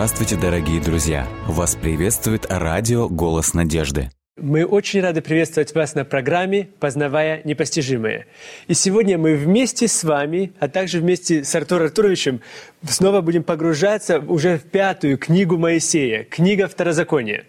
Здравствуйте, 0.00 0.36
дорогие 0.36 0.80
друзья! 0.80 1.28
Вас 1.46 1.74
приветствует 1.74 2.46
радио 2.48 3.06
«Голос 3.06 3.52
надежды». 3.52 4.08
Мы 4.38 4.64
очень 4.64 5.02
рады 5.02 5.20
приветствовать 5.20 5.74
вас 5.74 5.94
на 5.94 6.06
программе 6.06 6.70
«Познавая 6.80 7.42
непостижимое». 7.44 8.24
И 8.66 8.72
сегодня 8.72 9.18
мы 9.18 9.36
вместе 9.36 9.88
с 9.88 10.02
вами, 10.02 10.54
а 10.58 10.68
также 10.68 11.00
вместе 11.00 11.44
с 11.44 11.54
Артуром 11.54 11.88
Артуровичем 11.88 12.40
снова 12.88 13.20
будем 13.20 13.42
погружаться 13.42 14.18
уже 14.20 14.58
в 14.58 14.62
пятую 14.62 15.18
книгу 15.18 15.58
Моисея, 15.58 16.24
книга 16.24 16.66
Второзакония. 16.66 17.44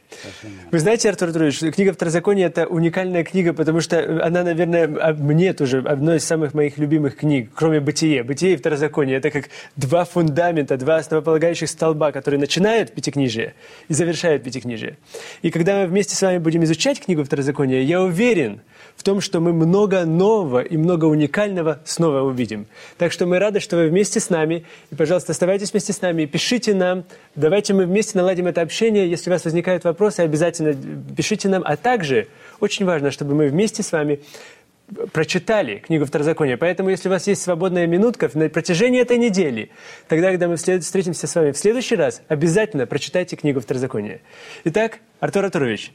Вы 0.71 0.79
знаете, 0.79 1.09
Артур 1.09 1.29
Артурович, 1.29 1.59
книга 1.73 1.93
Второзакония– 1.93 2.47
это 2.47 2.67
уникальная 2.67 3.23
книга, 3.23 3.53
потому 3.53 3.81
что 3.81 4.25
она, 4.25 4.43
наверное, 4.43 4.89
а, 4.99 5.13
мне 5.13 5.53
тоже 5.53 5.79
одной 5.79 6.17
из 6.17 6.25
самых 6.25 6.53
моих 6.53 6.77
любимых 6.77 7.17
книг, 7.17 7.51
кроме 7.55 7.79
«Бытие». 7.79 8.23
«Бытие» 8.23 8.53
и 8.53 8.57
«Второзаконие»– 8.57 9.17
это 9.17 9.31
как 9.31 9.49
два 9.75 10.03
фундамента, 10.05 10.77
два 10.77 10.97
основополагающих 10.97 11.69
столба, 11.69 12.11
которые 12.11 12.39
начинают 12.39 12.93
Пятикнижие 12.93 13.53
и 13.87 13.93
завершают 13.93 14.43
Пятикнижие. 14.43 14.97
И 15.41 15.49
когда 15.49 15.81
мы 15.81 15.87
вместе 15.87 16.15
с 16.15 16.21
вами 16.21 16.39
будем 16.39 16.63
изучать 16.65 16.99
книгу 16.99 17.23
Второзакония, 17.23 17.81
я 17.81 18.01
уверен 18.01 18.61
в 19.01 19.03
том, 19.03 19.19
что 19.19 19.39
мы 19.39 19.51
много 19.51 20.05
нового 20.05 20.61
и 20.61 20.77
много 20.77 21.05
уникального 21.05 21.79
снова 21.85 22.21
увидим. 22.21 22.67
Так 22.99 23.11
что 23.11 23.25
мы 23.25 23.39
рады, 23.39 23.59
что 23.59 23.77
вы 23.77 23.87
вместе 23.87 24.19
с 24.19 24.29
нами. 24.29 24.63
И, 24.91 24.95
пожалуйста, 24.95 25.31
оставайтесь 25.31 25.71
вместе 25.71 25.91
с 25.91 26.01
нами 26.01 26.21
и 26.21 26.25
пишите 26.27 26.75
нам. 26.75 27.05
Давайте 27.33 27.73
мы 27.73 27.85
вместе 27.85 28.15
наладим 28.19 28.45
это 28.45 28.61
общение. 28.61 29.09
Если 29.09 29.31
у 29.31 29.33
вас 29.33 29.43
возникают 29.43 29.85
вопросы, 29.85 30.19
обязательно 30.19 30.75
пишите 31.17 31.49
нам. 31.49 31.63
А 31.65 31.77
также 31.77 32.27
очень 32.59 32.85
важно, 32.85 33.09
чтобы 33.09 33.33
мы 33.33 33.47
вместе 33.47 33.81
с 33.81 33.91
вами 33.91 34.19
прочитали 35.13 35.77
книгу 35.77 36.05
Второзакония. 36.05 36.57
Поэтому, 36.57 36.89
если 36.89 37.07
у 37.07 37.11
вас 37.11 37.25
есть 37.25 37.41
свободная 37.41 37.87
минутка 37.87 38.29
на 38.35 38.49
протяжении 38.49 39.01
этой 39.01 39.17
недели, 39.17 39.71
тогда, 40.09 40.29
когда 40.29 40.47
мы 40.47 40.57
встретимся 40.57 41.25
с 41.25 41.33
вами 41.33 41.53
в 41.53 41.57
следующий 41.57 41.95
раз, 41.95 42.21
обязательно 42.27 42.85
прочитайте 42.85 43.35
книгу 43.35 43.61
Второзакония. 43.61 44.21
Итак, 44.65 44.99
Артур 45.19 45.45
Артурович, 45.45 45.91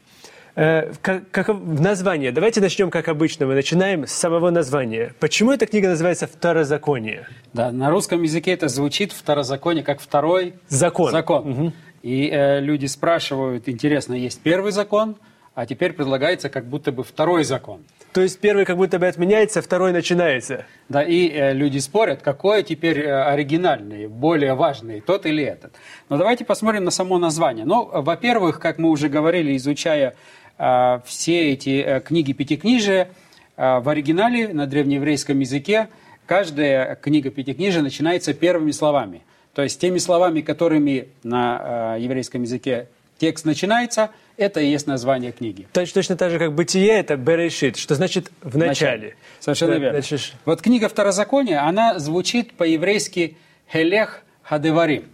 Э, 0.57 0.91
как, 1.03 1.29
как 1.29 1.49
название. 1.49 2.31
Давайте 2.31 2.61
начнем, 2.61 2.89
как 2.89 3.09
обычно. 3.09 3.45
Мы 3.45 3.53
начинаем 3.53 4.07
с 4.07 4.11
самого 4.11 4.49
названия. 4.49 5.13
Почему 5.19 5.51
эта 5.51 5.67
книга 5.67 5.89
называется 5.89 6.25
«Второзаконие»? 6.25 7.27
Да, 7.53 7.71
на 7.71 7.91
русском 7.91 8.23
языке 8.23 8.53
это 8.53 8.67
звучит 8.67 9.11
«второзаконие» 9.11 9.83
как 9.83 10.01
второй 10.01 10.55
закон. 10.67 11.11
закон. 11.11 11.51
Угу. 11.51 11.73
И 12.01 12.31
э, 12.31 12.59
люди 12.59 12.87
спрашивают, 12.87 13.69
интересно, 13.69 14.15
есть 14.15 14.41
первый 14.41 14.71
закон, 14.71 15.17
а 15.53 15.67
теперь 15.67 15.93
предлагается 15.93 16.49
как 16.49 16.65
будто 16.65 16.91
бы 16.91 17.03
второй 17.03 17.43
закон. 17.43 17.81
То 18.13 18.21
есть 18.21 18.39
первый 18.39 18.65
как 18.65 18.77
будто 18.77 18.97
бы 18.97 19.05
отменяется, 19.05 19.61
второй 19.61 19.91
начинается. 19.91 20.65
Да, 20.89 21.03
и 21.03 21.29
э, 21.29 21.53
люди 21.53 21.77
спорят, 21.77 22.23
какой 22.23 22.63
теперь 22.63 23.01
э, 23.01 23.23
оригинальный, 23.25 24.07
более 24.07 24.55
важный, 24.55 25.01
тот 25.01 25.27
или 25.27 25.43
этот. 25.43 25.73
Но 26.09 26.17
давайте 26.17 26.45
посмотрим 26.45 26.83
на 26.83 26.89
само 26.89 27.19
название. 27.19 27.65
Ну, 27.65 27.85
во-первых, 27.85 28.59
как 28.59 28.79
мы 28.79 28.89
уже 28.89 29.07
говорили, 29.07 29.55
изучая 29.55 30.15
все 30.57 31.51
эти 31.51 31.81
э, 31.81 32.01
книги 32.01 32.33
Пятикнижия 32.33 33.09
а, 33.55 33.79
в 33.79 33.89
оригинале 33.89 34.49
на 34.49 34.65
древнееврейском 34.67 35.39
языке 35.39 35.89
каждая 36.25 36.95
книга 36.95 37.29
Пятикнижия 37.29 37.81
начинается 37.81 38.33
первыми 38.33 38.71
словами. 38.71 39.23
То 39.53 39.63
есть 39.63 39.79
теми 39.79 39.97
словами, 39.97 40.41
которыми 40.41 41.07
на 41.23 41.95
еврейском 41.95 42.43
языке 42.43 42.87
текст 43.17 43.45
начинается, 43.45 44.11
это 44.37 44.59
и 44.59 44.67
есть 44.69 44.87
название 44.87 45.31
книги. 45.31 45.67
Точно, 45.73 45.93
точно 45.95 46.17
так 46.17 46.31
же, 46.31 46.39
как 46.39 46.53
«бытие»— 46.53 46.91
это 46.99 47.17
«берешит», 47.17 47.77
что 47.77 47.95
значит 47.95 48.31
«в 48.41 48.57
начале». 48.57 49.15
Совершенно 49.39 49.73
да, 49.73 49.79
верно. 49.79 50.01
Значит... 50.01 50.33
Вот 50.45 50.61
книга 50.61 50.87
Второзакония, 50.87 51.65
она 51.65 51.97
звучит 51.97 52.53
по-еврейски 52.53 53.37
«хелех 53.71 54.21
хадеварим». 54.43 55.05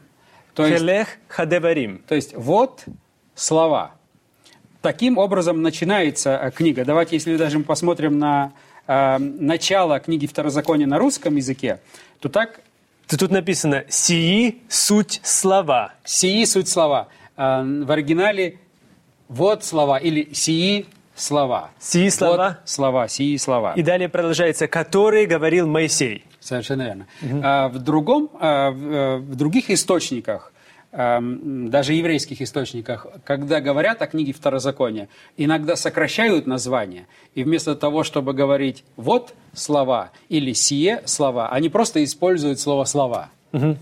То 0.55 0.67
«Хелех 0.67 1.07
хадеварим». 1.29 2.03
То 2.07 2.15
есть 2.15 2.33
«вот 2.35 2.83
слова». 3.35 3.95
Таким 4.83 5.17
образом 5.17 5.61
начинается 5.61 6.31
э, 6.35 6.51
книга. 6.51 6.83
Давайте, 6.83 7.15
если 7.15 7.37
даже 7.37 7.57
мы 7.57 7.63
посмотрим 7.63 8.19
на 8.19 8.51
э, 8.85 9.17
начало 9.17 9.97
книги 10.01 10.27
Второзакония 10.27 10.85
на 10.85 10.99
русском 10.99 11.37
языке, 11.37 11.79
то 12.19 12.27
так... 12.27 12.59
То 13.07 13.17
тут 13.17 13.31
написано 13.31 13.85
«сии 13.87 14.61
суть 14.67 15.21
слова». 15.23 15.93
«Сии 16.03 16.43
суть 16.43 16.67
слова». 16.67 17.07
Э, 17.37 17.63
в 17.63 17.89
оригинале 17.89 18.59
«вот 19.29 19.63
слова» 19.63 19.97
или 19.99 20.33
«сии 20.33 20.85
слова». 21.15 21.69
«Сии 21.79 22.09
слова». 22.09 22.57
Вот 22.61 22.69
слова, 22.69 23.07
«сии 23.07 23.37
слова». 23.37 23.75
И 23.77 23.83
далее 23.83 24.09
продолжается 24.09 24.67
«который 24.67 25.25
говорил 25.25 25.65
Моисей». 25.65 26.25
Совершенно 26.41 26.81
верно. 26.81 27.07
Угу. 27.21 27.41
А, 27.41 27.69
в, 27.69 27.79
другом, 27.79 28.29
а, 28.37 28.71
в, 28.71 29.19
в 29.19 29.35
других 29.35 29.69
источниках 29.69 30.52
даже 30.93 31.93
еврейских 31.93 32.41
источниках, 32.41 33.07
когда 33.23 33.61
говорят 33.61 34.01
о 34.01 34.07
книге 34.07 34.33
Второзакония, 34.33 35.09
иногда 35.37 35.75
сокращают 35.75 36.45
название. 36.45 37.07
И 37.33 37.43
вместо 37.43 37.75
того, 37.75 38.03
чтобы 38.03 38.33
говорить 38.33 38.83
«вот 38.95 39.33
слова» 39.53 40.11
или 40.29 40.53
«сие 40.53 41.01
слова», 41.05 41.49
они 41.49 41.69
просто 41.69 42.03
используют 42.03 42.59
слово 42.59 42.85
«слова». 42.85 43.31
Угу. 43.53 43.77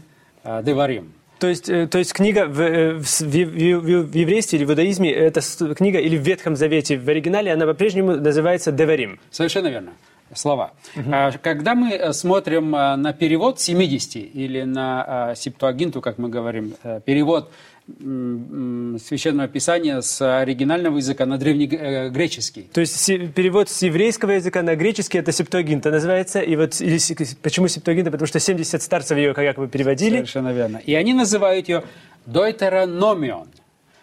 «Деварим». 0.64 1.14
То 1.40 1.48
есть, 1.48 1.70
э, 1.70 1.88
то 1.88 1.98
есть 1.98 2.14
книга 2.14 2.46
в, 2.46 2.62
э, 2.62 2.94
в, 2.94 3.04
в, 3.04 3.24
в, 3.24 4.04
в 4.04 4.16
еврействе 4.16 4.60
или 4.60 4.66
в 4.66 4.70
иудаизме, 4.70 5.12
эта 5.12 5.42
книга 5.74 5.98
или 5.98 6.16
в 6.16 6.22
Ветхом 6.22 6.56
Завете 6.56 7.00
в 7.00 7.10
оригинале, 7.10 7.52
она 7.52 7.66
по-прежнему 7.66 8.16
называется 8.16 8.72
«деварим». 8.72 9.20
Совершенно 9.32 9.68
верно 9.68 9.92
слова. 10.34 10.74
Угу. 10.96 11.12
Когда 11.42 11.76
мы 11.76 11.94
э, 11.94 12.14
смотрим 12.14 12.76
э, 12.76 12.96
на 12.96 13.14
перевод 13.14 13.60
70 13.60 14.16
или 14.16 14.64
на 14.64 15.32
э, 15.32 15.36
септуагинту, 15.36 16.02
как 16.02 16.18
мы 16.18 16.30
говорим, 16.30 16.74
перевод 17.06 17.52
священного 17.88 19.50
писания 19.50 20.00
с 20.00 20.22
оригинального 20.22 20.98
языка 20.98 21.26
на 21.26 21.38
древнегреческий. 21.38 22.70
То 22.72 22.80
есть 22.80 23.06
перевод 23.34 23.70
с 23.70 23.82
еврейского 23.82 24.32
языка 24.32 24.62
на 24.62 24.76
греческий 24.76 25.18
это 25.18 25.34
септуагинта 25.34 25.92
называется. 25.92 26.40
И 26.40 26.56
вот 26.56 26.80
или, 26.80 27.00
почему 27.42 27.68
септуагинта? 27.68 28.12
Потому 28.12 28.28
что 28.28 28.40
70 28.40 28.82
старцев 28.82 29.18
ее 29.18 29.34
как 29.34 29.58
бы 29.58 29.68
переводили. 29.68 30.18
Совершенно 30.18 30.54
верно. 30.54 30.78
И 30.78 30.94
они 30.94 31.14
называют 31.14 31.68
ее 31.68 31.84
дойтерономион. 32.28 33.48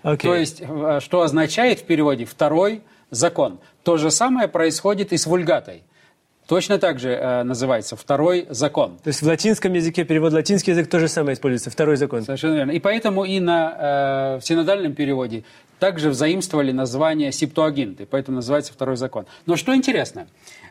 Okay. 0.03 0.19
То 0.19 0.35
есть, 0.35 0.63
что 1.03 1.23
означает 1.23 1.81
в 1.81 1.85
переводе 1.85 2.25
второй 2.25 2.83
закон. 3.11 3.59
То 3.83 3.97
же 3.97 4.11
самое 4.11 4.49
происходит 4.49 5.13
и 5.13 5.17
с 5.17 5.27
вульгатой. 5.27 5.83
Точно 6.49 6.79
так 6.79 6.99
же 6.99 7.11
э, 7.11 7.43
называется 7.43 7.95
второй 7.95 8.47
закон. 8.49 8.97
То 9.05 9.09
есть 9.09 9.21
в 9.21 9.27
латинском 9.27 9.75
языке 9.75 10.05
перевод 10.05 10.33
латинский 10.33 10.73
язык 10.73 10.89
тоже 10.89 11.07
самое 11.07 11.35
используется, 11.35 11.69
второй 11.69 11.97
закон. 11.97 12.23
Совершенно 12.23 12.55
верно. 12.55 12.71
И 12.71 12.81
поэтому 12.81 13.25
и 13.25 13.39
на 13.39 14.37
э, 14.37 14.39
в 14.41 14.47
синодальном 14.47 14.95
переводе 14.95 15.45
также 15.79 16.09
взаимствовали 16.09 16.73
название 16.73 17.33
септуагинты, 17.33 18.07
поэтому 18.07 18.37
называется 18.37 18.73
второй 18.73 18.97
закон. 18.97 19.27
Но 19.45 19.57
что 19.57 19.77
интересно, 19.77 20.27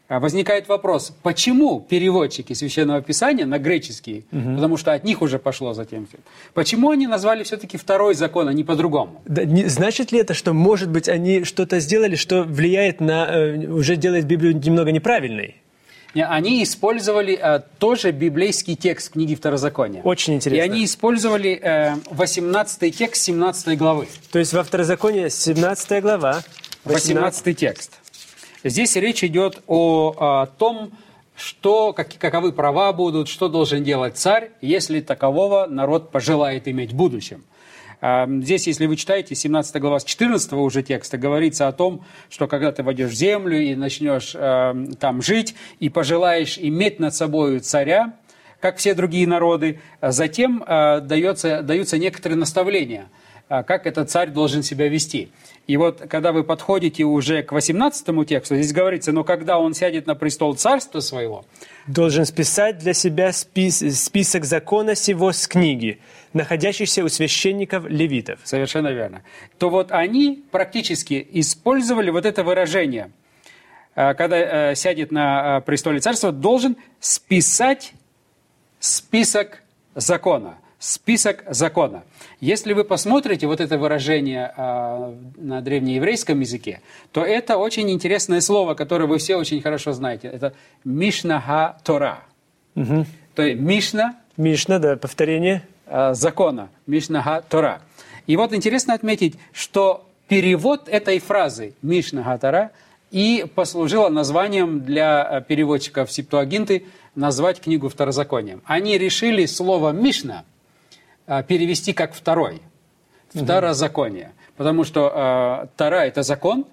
э, 0.09 0.17
возникает 0.17 0.67
вопрос, 0.67 1.15
почему 1.21 1.79
переводчики 1.79 2.53
Священного 2.53 3.03
Писания 3.03 3.45
на 3.45 3.59
греческий, 3.59 4.25
угу. 4.31 4.55
потому 4.55 4.77
что 4.77 4.93
от 4.93 5.03
них 5.03 5.21
уже 5.21 5.37
пошло 5.37 5.75
затем 5.75 6.07
все, 6.07 6.17
почему 6.55 6.89
они 6.89 7.05
назвали 7.05 7.43
все-таки 7.43 7.77
второй 7.77 8.15
закон, 8.15 8.47
а 8.47 8.53
не 8.53 8.63
по-другому? 8.63 9.21
Да, 9.25 9.45
не, 9.45 9.65
значит 9.65 10.11
ли 10.11 10.17
это, 10.17 10.33
что, 10.33 10.53
может 10.53 10.89
быть, 10.89 11.07
они 11.07 11.43
что-то 11.43 11.79
сделали, 11.79 12.15
что 12.15 12.41
влияет 12.41 12.99
на, 12.99 13.27
э, 13.27 13.67
уже 13.67 13.95
делает 13.95 14.25
Библию 14.25 14.55
немного 14.55 14.91
неправильной? 14.91 15.57
Они 16.13 16.63
использовали 16.63 17.37
э, 17.41 17.61
тоже 17.79 18.11
библейский 18.11 18.75
текст 18.75 19.11
книги 19.11 19.35
Второзакония. 19.35 20.01
Очень 20.03 20.35
интересно. 20.35 20.57
И 20.57 20.69
они 20.69 20.85
использовали 20.85 21.59
э, 21.61 21.95
18 22.11 22.95
текст 22.95 23.23
17 23.23 23.77
главы. 23.77 24.07
То 24.31 24.39
есть 24.39 24.53
во 24.53 24.63
Второзаконии 24.63 25.29
17 25.29 26.01
глава. 26.01 26.41
18, 26.85 27.15
18 27.15 27.57
текст. 27.57 27.91
Здесь 28.63 28.95
речь 28.95 29.23
идет 29.23 29.61
о, 29.67 30.15
о 30.17 30.45
том, 30.45 30.91
что, 31.35 31.93
как, 31.93 32.09
каковы 32.17 32.51
права 32.51 32.91
будут, 32.93 33.27
что 33.27 33.47
должен 33.47 33.83
делать 33.83 34.17
царь, 34.17 34.51
если 34.61 35.01
такового 35.01 35.67
народ 35.67 36.11
пожелает 36.11 36.67
иметь 36.67 36.91
в 36.91 36.95
будущем. 36.95 37.43
Здесь, 38.01 38.67
если 38.67 38.85
вы 38.85 38.95
читаете 38.95 39.33
17 39.33 39.81
глава 39.81 39.99
с 39.99 40.03
14 40.03 40.53
уже 40.53 40.83
текста, 40.83 41.17
говорится 41.17 41.67
о 41.67 41.71
том, 41.71 42.05
что 42.29 42.47
когда 42.47 42.71
ты 42.71 42.83
войдешь 42.83 43.09
в 43.09 43.15
землю 43.15 43.59
и 43.59 43.73
начнешь 43.75 44.33
там 44.99 45.21
жить, 45.21 45.55
и 45.79 45.89
пожелаешь 45.89 46.59
иметь 46.59 46.99
над 46.99 47.15
собой 47.15 47.59
царя, 47.59 48.13
как 48.59 48.77
все 48.77 48.93
другие 48.93 49.27
народы, 49.27 49.79
затем 50.01 50.63
а, 50.65 50.99
дается, 50.99 51.61
даются 51.61 51.97
некоторые 51.97 52.37
наставления, 52.37 53.09
как 53.47 53.87
этот 53.87 54.09
царь 54.09 54.29
должен 54.29 54.63
себя 54.63 54.89
вести. 54.89 55.29
И 55.67 55.75
вот, 55.75 56.01
когда 56.09 56.31
вы 56.31 56.43
подходите 56.45 57.03
уже 57.03 57.43
к 57.43 57.51
18 57.51 58.27
тексту, 58.27 58.55
здесь 58.55 58.71
говорится, 58.71 59.11
но 59.11 59.25
когда 59.25 59.59
он 59.59 59.73
сядет 59.73 60.07
на 60.07 60.15
престол 60.15 60.55
царства 60.55 61.01
своего, 61.01 61.45
должен 61.87 62.25
списать 62.25 62.77
для 62.77 62.93
себя 62.93 63.33
спис 63.33 63.83
список 64.01 64.45
закона 64.45 64.95
сего 64.95 65.33
с 65.33 65.45
книги, 65.45 65.99
находящихся 66.31 67.03
у 67.03 67.09
священников 67.09 67.85
левитов. 67.85 68.39
Совершенно 68.45 68.89
верно. 68.89 69.23
То 69.57 69.69
вот 69.69 69.91
они 69.91 70.43
практически 70.51 71.27
использовали 71.33 72.11
вот 72.11 72.25
это 72.25 72.43
выражение, 72.43 73.11
э, 73.95 74.13
когда 74.13 74.71
э, 74.71 74.75
сядет 74.75 75.11
на 75.11 75.57
э, 75.57 75.61
престоле 75.61 75.99
царства, 75.99 76.31
должен 76.31 76.77
списать 77.01 77.91
список 78.79 79.63
закона. 79.95 80.57
список 80.79 81.43
закона. 81.49 82.03
Если 82.39 82.73
вы 82.73 82.83
посмотрите 82.83 83.47
вот 83.47 83.59
это 83.59 83.77
выражение 83.79 84.53
э, 84.55 85.13
на 85.37 85.61
древнееврейском 85.61 86.39
языке, 86.39 86.81
то 87.11 87.23
это 87.23 87.57
очень 87.57 87.89
интересное 87.89 88.41
слово, 88.41 88.75
которое 88.75 89.05
вы 89.05 89.17
все 89.17 89.37
очень 89.37 89.59
хорошо 89.61 89.91
знаете. 89.93 90.27
Это 90.27 90.53
Мишнаха 90.83 91.77
Тора. 91.83 92.19
Угу. 92.75 93.05
То 93.33 93.41
есть 93.41 93.59
Мишна 93.59 94.15
Мишна, 94.37 94.77
да, 94.77 94.97
повторение. 94.97 95.63
э, 95.87 96.13
закона, 96.13 96.69
Мишнаха 96.85 97.43
Тора. 97.49 97.81
И 98.27 98.37
вот 98.37 98.53
интересно 98.53 98.93
отметить, 98.93 99.35
что 99.51 100.07
перевод 100.27 100.87
этой 100.87 101.17
фразы 101.17 101.73
Мишнаха 101.81 102.37
Тора 102.37 102.71
и 103.09 103.45
послужило 103.55 104.09
названием 104.09 104.81
для 104.81 105.27
э, 105.27 105.41
переводчиков 105.41 106.11
Септуагинты 106.11 106.85
назвать 107.15 107.61
книгу 107.61 107.89
Второзаконием. 107.89 108.61
Они 108.65 108.95
решили 108.99 109.47
слово 109.47 109.91
Мишна 109.91 110.43
перевести 111.47 111.93
как 111.93 112.13
второй, 112.13 112.61
второзаконие. 113.33 114.31
Потому 114.55 114.83
что 114.83 115.11
э, 115.13 115.67
Тора– 115.77 116.05
это 116.07 116.23
закон, 116.23 116.65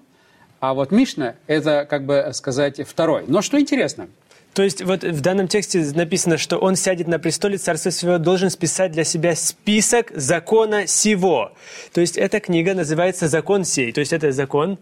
а 0.59 0.73
вот 0.73 0.91
Мишна– 0.91 1.35
это, 1.47 1.85
как 1.87 2.05
бы 2.05 2.31
сказать, 2.33 2.81
второй. 2.87 3.25
Но 3.27 3.41
что 3.41 3.59
интересно, 3.59 4.07
То 4.53 4.63
есть 4.63 4.81
вот 4.81 5.03
в 5.03 5.21
данном 5.21 5.47
тексте 5.47 5.85
написано, 5.93 6.37
что 6.37 6.57
он 6.57 6.75
сядет 6.75 7.07
на 7.07 7.19
престоле 7.19 7.57
царства 7.57 7.91
своего, 7.91 8.17
должен 8.17 8.49
списать 8.49 8.91
для 8.91 9.03
себя 9.03 9.35
список 9.35 10.11
закона 10.15 10.87
сего. 10.87 11.51
То 11.93 12.01
есть 12.01 12.17
эта 12.17 12.39
книга 12.39 12.73
называется 12.73 13.27
«Закон 13.27 13.65
сей». 13.65 13.91
То 13.91 13.99
есть 13.99 14.13
это 14.13 14.31
закон, 14.31 14.79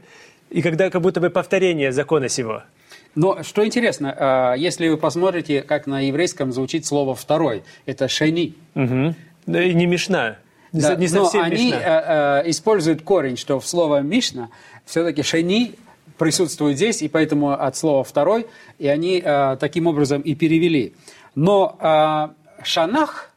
и 0.50 0.62
когда 0.62 0.90
как 0.90 1.02
будто 1.02 1.20
бы 1.20 1.30
повторение 1.30 1.92
закона 1.92 2.30
сего. 2.30 2.64
Но 3.16 3.44
что 3.44 3.66
интересно, 3.66 4.54
э, 4.56 4.60
если 4.60 4.88
вы 4.88 4.98
посмотрите, 4.98 5.62
как 5.62 5.88
на 5.88 6.00
еврейском 6.02 6.52
звучит 6.54 6.86
слово 6.86 7.16
«второй», 7.16 7.64
это 7.86 8.08
«шени». 8.08 8.56
Угу. 8.76 9.16
И 9.48 9.74
не 9.74 9.86
Мишна. 9.86 10.38
Не, 10.72 10.82
Да, 10.82 10.96
не 10.96 11.08
но 11.08 11.26
совсем 11.26 11.42
они 11.44 11.66
Мишна. 11.68 11.78
э, 11.80 12.42
э, 12.46 12.50
используют 12.50 13.02
корень, 13.04 13.38
что 13.38 13.60
в 13.60 13.68
слово 13.68 14.02
«мишна» 14.02 14.50
все-таки 14.86 15.22
«шени» 15.22 15.76
присутствует 16.18 16.78
здесь, 16.78 17.02
и 17.02 17.08
поэтому 17.10 17.52
от 17.52 17.76
слова 17.78 18.04
«второй», 18.04 18.48
и 18.80 18.88
они 18.88 19.22
э, 19.24 19.58
таким 19.60 19.88
образом 19.88 20.22
и 20.22 20.34
перевели. 20.36 20.94
Но 21.36 21.78
э, 21.80 22.64
«шанах», 22.64 23.30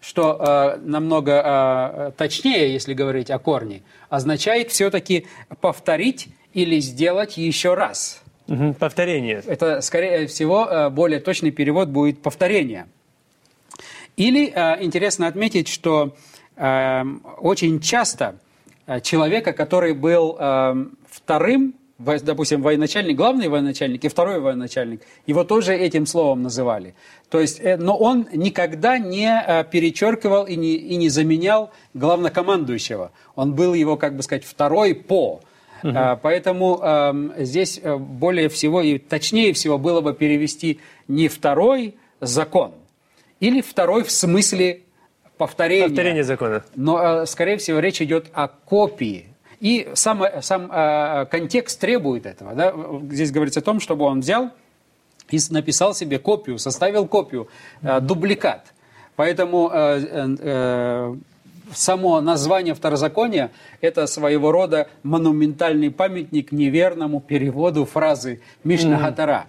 что 0.00 0.76
э, 0.76 0.78
намного 0.84 1.32
э, 1.44 2.12
точнее, 2.16 2.72
если 2.72 2.94
говорить 2.94 3.30
о 3.30 3.38
корне, 3.38 3.82
означает 4.08 4.70
все-таки 4.70 5.26
повторить 5.60 6.28
или 6.54 6.78
сделать 6.78 7.36
еще 7.36 7.74
раз. 7.74 8.22
Мгм, 8.46 8.74
Повторение. 8.74 9.42
Это, 9.44 9.80
скорее 9.80 10.28
всего, 10.28 10.66
э, 10.66 10.90
более 10.90 11.18
точный 11.18 11.50
перевод 11.50 11.88
будет 11.88 12.22
повторение. 12.22 12.86
Или 14.16 14.52
э, 14.54 14.82
интересно 14.82 15.26
отметить, 15.26 15.68
что 15.68 16.14
э, 16.56 17.02
очень 17.38 17.80
часто 17.80 18.38
э, 18.86 19.00
человека, 19.00 19.52
который 19.52 19.92
был 19.92 20.36
э, 20.38 20.86
вторым, 21.08 21.74
допустим, 21.98 22.62
военачальник, 22.62 23.16
главный 23.16 23.48
военачальник 23.48 24.04
и 24.04 24.08
второй 24.08 24.40
военачальник, 24.40 25.02
его 25.26 25.44
тоже 25.44 25.74
этим 25.74 26.06
словом 26.06 26.42
называли. 26.42 26.94
То 27.28 27.40
есть, 27.40 27.60
э, 27.60 27.76
но 27.76 27.96
он 27.96 28.26
никогда 28.32 28.98
не 28.98 29.28
э, 29.28 29.64
перечеркивал 29.64 30.46
и 30.46 30.56
не, 30.56 30.74
и 30.74 30.96
не 30.96 31.08
заменял 31.08 31.70
главнокомандующего. 31.94 33.12
Он 33.34 33.54
был 33.54 33.74
его, 33.74 33.96
как 33.96 34.16
бы 34.16 34.22
сказать, 34.22 34.44
второй 34.44 34.94
по. 34.94 35.40
А, 35.82 36.16
Поэтому 36.16 36.80
эм, 36.82 37.32
здесь 37.38 37.78
э, 37.82 37.96
более 37.96 38.48
всего 38.48 38.80
и 38.80 38.98
точнее 38.98 39.52
всего 39.52 39.78
было 39.78 40.00
бы 40.00 40.14
перевести 40.14 40.80
не 41.06 41.28
второй 41.28 41.94
закон, 42.20 42.72
или 43.40 43.60
второй 43.60 44.04
в 44.04 44.10
смысле 44.10 44.82
повторения. 45.36 45.88
Повторение 45.88 46.24
закона. 46.24 46.64
Но, 46.74 47.22
э, 47.22 47.26
скорее 47.26 47.56
всего, 47.58 47.78
речь 47.78 48.00
идет 48.00 48.26
о 48.32 48.48
копии. 48.48 49.26
И 49.60 49.88
сам, 49.94 50.22
э, 50.22 50.42
сам 50.42 50.70
э, 50.70 51.26
контекст 51.26 51.80
требует 51.80 52.26
этого. 52.26 52.54
Да? 52.54 52.74
Здесь 53.10 53.30
говорится 53.30 53.60
о 53.60 53.62
том, 53.62 53.80
чтобы 53.80 54.04
он 54.04 54.20
взял 54.20 54.50
и 55.30 55.38
написал 55.50 55.94
себе 55.94 56.18
копию, 56.18 56.58
составил 56.58 57.06
копию, 57.06 57.48
э, 57.82 58.00
дубликат. 58.00 58.72
Поэтому 59.16 59.70
э, 59.72 59.98
э, 59.98 60.36
э, 60.38 61.16
само 61.72 62.20
название 62.20 62.74
второзакония– 62.74 63.50
это 63.80 64.06
своего 64.06 64.52
рода 64.52 64.88
монументальный 65.02 65.90
памятник 65.90 66.52
неверному 66.52 67.20
переводу 67.20 67.86
фразы 67.86 68.40
Мишна 68.62 68.98
Хатара. 68.98 69.46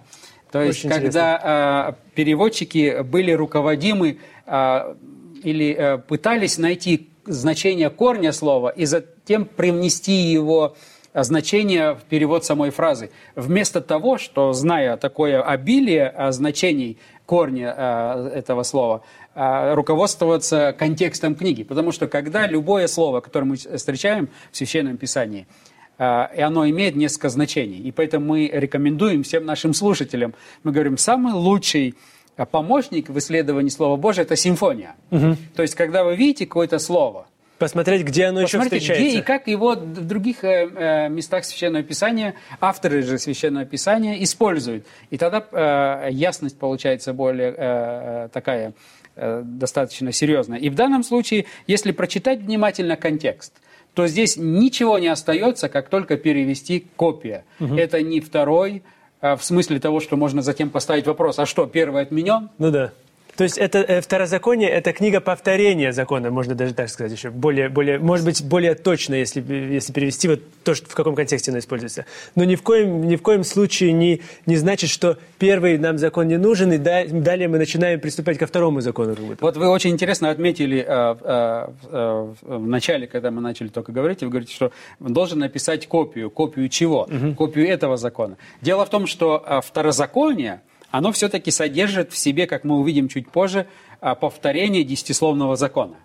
То 0.50 0.62
есть, 0.62 0.84
Очень 0.84 0.90
когда 0.90 1.94
э, 1.98 2.14
переводчики 2.14 3.02
были 3.02 3.32
руководимы 3.32 4.18
э, 4.46 4.94
или 5.42 5.74
э, 5.74 5.98
пытались 5.98 6.58
найти 6.58 7.08
значение 7.26 7.90
корня 7.90 8.32
слова 8.32 8.70
и 8.70 8.86
затем 8.86 9.44
привнести 9.44 10.12
его 10.12 10.76
э, 11.12 11.22
значение 11.22 11.94
в 11.94 12.02
перевод 12.02 12.44
самой 12.44 12.70
фразы. 12.70 13.10
Вместо 13.34 13.80
того, 13.80 14.16
что, 14.18 14.52
зная 14.52 14.96
такое 14.96 15.42
обилие 15.42 16.12
э, 16.16 16.32
значений 16.32 16.98
корня 17.26 17.74
э, 17.76 18.30
этого 18.36 18.62
слова, 18.62 19.02
э, 19.34 19.74
руководствоваться 19.74 20.74
контекстом 20.78 21.34
книги. 21.34 21.62
Потому 21.62 21.92
что 21.92 22.08
когда 22.08 22.46
любое 22.46 22.86
слово, 22.86 23.20
которое 23.20 23.44
мы 23.44 23.56
встречаем 23.56 24.30
в 24.50 24.56
Священном 24.56 24.96
Писании, 24.96 25.46
а, 25.46 25.67
и 25.98 26.40
оно 26.40 26.68
имеет 26.68 26.94
несколько 26.94 27.28
значений. 27.28 27.78
И 27.78 27.90
поэтому 27.90 28.26
мы 28.26 28.48
рекомендуем 28.52 29.24
всем 29.24 29.44
нашим 29.44 29.74
слушателям, 29.74 30.34
мы 30.62 30.70
говорим, 30.70 30.96
самый 30.96 31.32
лучший 31.32 31.96
а, 32.36 32.46
помощник 32.46 33.08
в 33.08 33.18
исследовании 33.18 33.68
Слова 33.68 33.96
Божьего– 33.96 34.22
это 34.24 34.36
симфония. 34.36 34.94
То 35.10 35.62
есть, 35.62 35.74
когда 35.74 36.04
вы 36.04 36.14
видите 36.14 36.46
какое-то 36.46 36.78
слово, 36.78 37.26
Посмотреть, 37.58 38.04
где 38.04 38.26
оно 38.26 38.42
еще 38.42 38.60
встречается. 38.60 39.04
где 39.04 39.18
и 39.18 39.20
как 39.20 39.48
его 39.48 39.72
в 39.72 40.06
других 40.06 40.44
э, 40.44 40.70
э, 40.72 41.08
местах 41.08 41.44
Священного 41.44 41.82
Писания, 41.82 42.34
авторы 42.60 43.02
же 43.02 43.18
Священного 43.18 43.64
Писания 43.64 44.22
используют. 44.22 44.86
И 45.10 45.18
тогда 45.18 45.44
э, 45.50 46.12
ясность 46.12 46.56
получается 46.56 47.12
более 47.12 47.52
э, 47.56 48.28
такая, 48.32 48.74
э, 49.16 49.42
достаточно 49.44 50.12
серьезная. 50.12 50.60
И 50.60 50.70
в 50.70 50.76
данном 50.76 51.02
случае, 51.02 51.46
если 51.66 51.90
прочитать 51.90 52.38
внимательно 52.42 52.94
контекст, 52.94 53.52
то 53.98 54.06
здесь 54.06 54.36
ничего 54.36 54.96
не 55.00 55.08
остается, 55.08 55.68
как 55.68 55.88
только 55.88 56.16
перевести 56.16 56.86
копия. 56.94 57.44
Это 57.58 58.00
не 58.00 58.20
второй, 58.20 58.84
э, 59.20 59.34
в 59.34 59.42
смысле 59.42 59.80
того, 59.80 59.98
что 59.98 60.16
можно 60.16 60.40
затем 60.40 60.70
поставить 60.70 61.04
вопрос, 61.08 61.40
а 61.40 61.46
что, 61.46 61.66
первый 61.66 62.02
отменен? 62.02 62.48
Ну 62.58 62.70
да. 62.70 62.92
То 63.38 63.44
есть 63.44 63.56
это 63.56 63.78
э, 63.78 64.00
второзаконие, 64.00 64.68
это 64.68 64.92
книга 64.92 65.20
повторения 65.20 65.92
закона, 65.92 66.28
можно 66.28 66.56
даже 66.56 66.74
так 66.74 66.88
сказать 66.88 67.12
еще. 67.12 67.30
Более, 67.30 67.68
более, 67.68 68.00
может 68.00 68.26
быть, 68.26 68.44
более 68.44 68.74
точно, 68.74 69.14
если, 69.14 69.40
если 69.40 69.92
перевести 69.92 70.26
вот 70.26 70.40
то, 70.64 70.74
что, 70.74 70.90
в 70.90 70.94
каком 70.96 71.14
контексте 71.14 71.52
оно 71.52 71.60
используется. 71.60 72.04
Но 72.34 72.42
ни 72.42 72.56
в 72.56 72.62
коем, 72.62 73.06
ни 73.06 73.14
в 73.14 73.22
коем 73.22 73.44
случае 73.44 73.92
не, 73.92 74.22
не 74.46 74.56
значит, 74.56 74.90
что 74.90 75.18
первый 75.38 75.78
нам 75.78 75.98
закон 75.98 76.26
не 76.26 76.36
нужен, 76.36 76.72
и 76.72 76.78
да- 76.78 77.06
далее 77.06 77.46
мы 77.46 77.58
начинаем 77.58 78.00
приступать 78.00 78.38
ко 78.38 78.48
второму 78.48 78.80
закону. 78.80 79.14
Как 79.14 79.24
будто. 79.24 79.44
Вот 79.44 79.56
вы 79.56 79.68
очень 79.68 79.90
интересно 79.90 80.30
отметили 80.30 80.84
э, 80.84 81.16
э, 81.22 81.68
э, 81.92 82.34
в 82.42 82.66
начале, 82.66 83.06
когда 83.06 83.30
мы 83.30 83.40
начали 83.40 83.68
только 83.68 83.92
говорить, 83.92 84.20
вы 84.20 84.30
говорите, 84.30 84.52
что 84.52 84.72
должен 84.98 85.38
написать 85.38 85.86
копию. 85.86 86.28
Копию 86.28 86.68
чего? 86.68 87.08
Копию 87.36 87.68
этого 87.68 87.98
закона. 87.98 88.36
Дело 88.62 88.84
в 88.84 88.90
том, 88.90 89.06
что 89.06 89.40
э, 89.46 89.60
второзаконие, 89.64 90.60
оно 90.90 91.12
все-таки 91.12 91.50
содержит 91.50 92.12
в 92.12 92.16
себе, 92.18 92.46
как 92.46 92.64
мы 92.64 92.78
увидим 92.78 93.08
чуть 93.08 93.28
позже, 93.30 93.66
э, 94.00 94.14
повторение 94.14 94.84
десятисловного 94.84 95.56
закона. 95.56 95.96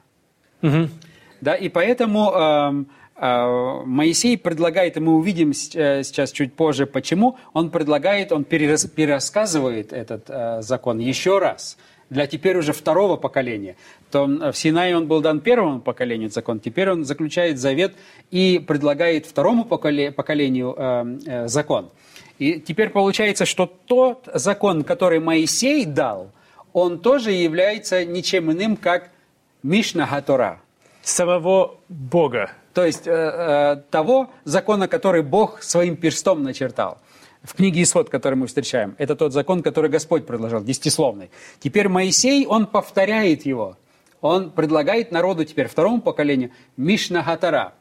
Да, 1.41 1.55
и 1.55 1.67
поэтому 1.67 2.31
эм, 2.31 2.87
э, 3.17 3.81
Моисей 3.85 4.37
предлагает, 4.37 4.95
и 4.95 5.01
мы 5.01 5.15
увидим 5.15 5.51
э, 5.51 6.03
сейчас 6.03 6.31
чуть 6.31 6.53
позже, 6.53 6.85
почему, 6.85 7.37
он 7.51 7.69
предлагает, 7.69 8.31
он 8.31 8.43
перерас- 8.43 8.87
перерассказывает 8.87 9.91
этот 9.91 10.29
э, 10.29 10.61
закон 10.61 10.99
еще 10.99 11.39
раз 11.39 11.77
для 12.09 12.27
теперь 12.27 12.57
уже 12.57 12.71
второго 12.71 13.17
поколения. 13.17 13.75
То 14.11 14.25
в 14.25 14.53
Синае 14.53 14.95
он 14.95 15.07
был 15.07 15.19
дан 15.19 15.39
первому 15.41 15.81
поколению 15.81 16.29
закон, 16.29 16.59
теперь 16.59 16.89
он 16.91 17.03
заключает 17.03 17.59
завет 17.59 17.93
и 18.31 18.63
предлагает 18.65 19.25
второму 19.25 19.65
поколе- 19.65 20.11
поколению 20.11 20.75
э, 20.77 21.17
э, 21.25 21.47
закон. 21.47 21.89
И 22.39 22.59
теперь 22.59 22.89
получается, 22.89 23.45
что 23.45 23.65
тот 23.65 24.27
закон, 24.33 24.83
который 24.83 25.19
Моисей 25.19 25.85
дал, 25.85 26.31
он 26.73 26.99
тоже 26.99 27.31
является 27.31 28.03
ничем 28.03 28.51
иным, 28.51 28.75
как 28.75 29.11
Мишна 29.61 30.07
Гатора. 30.07 30.59
Самого 31.03 31.75
Бога. 31.89 32.51
То 32.73 32.85
есть 32.85 33.07
э, 33.07 33.11
э, 33.11 33.81
того 33.91 34.31
закона, 34.45 34.87
который 34.87 35.21
Бог 35.21 35.61
своим 35.61 35.95
перстом 35.95 36.43
начертал. 36.43 36.97
В 37.43 37.55
книге 37.55 37.83
Исход, 37.83 38.09
который 38.09 38.35
мы 38.35 38.47
встречаем, 38.47 38.95
это 38.97 39.15
тот 39.15 39.33
закон, 39.33 39.61
который 39.61 39.89
Господь 39.89 40.25
предложил, 40.25 40.63
десятисловный. 40.63 41.29
Теперь 41.59 41.89
Моисей, 41.89 42.47
он 42.47 42.65
повторяет 42.65 43.45
его. 43.45 43.77
Он 44.21 44.49
предлагает 44.49 45.11
народу 45.11 45.43
теперь, 45.43 45.67
второму 45.67 46.01
поколению, 46.01 46.51
Мишна 46.77 47.21
Гатара. 47.21 47.73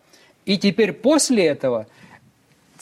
И 0.44 0.58
теперь 0.58 0.92
после 0.92 1.46
этого 1.46 1.86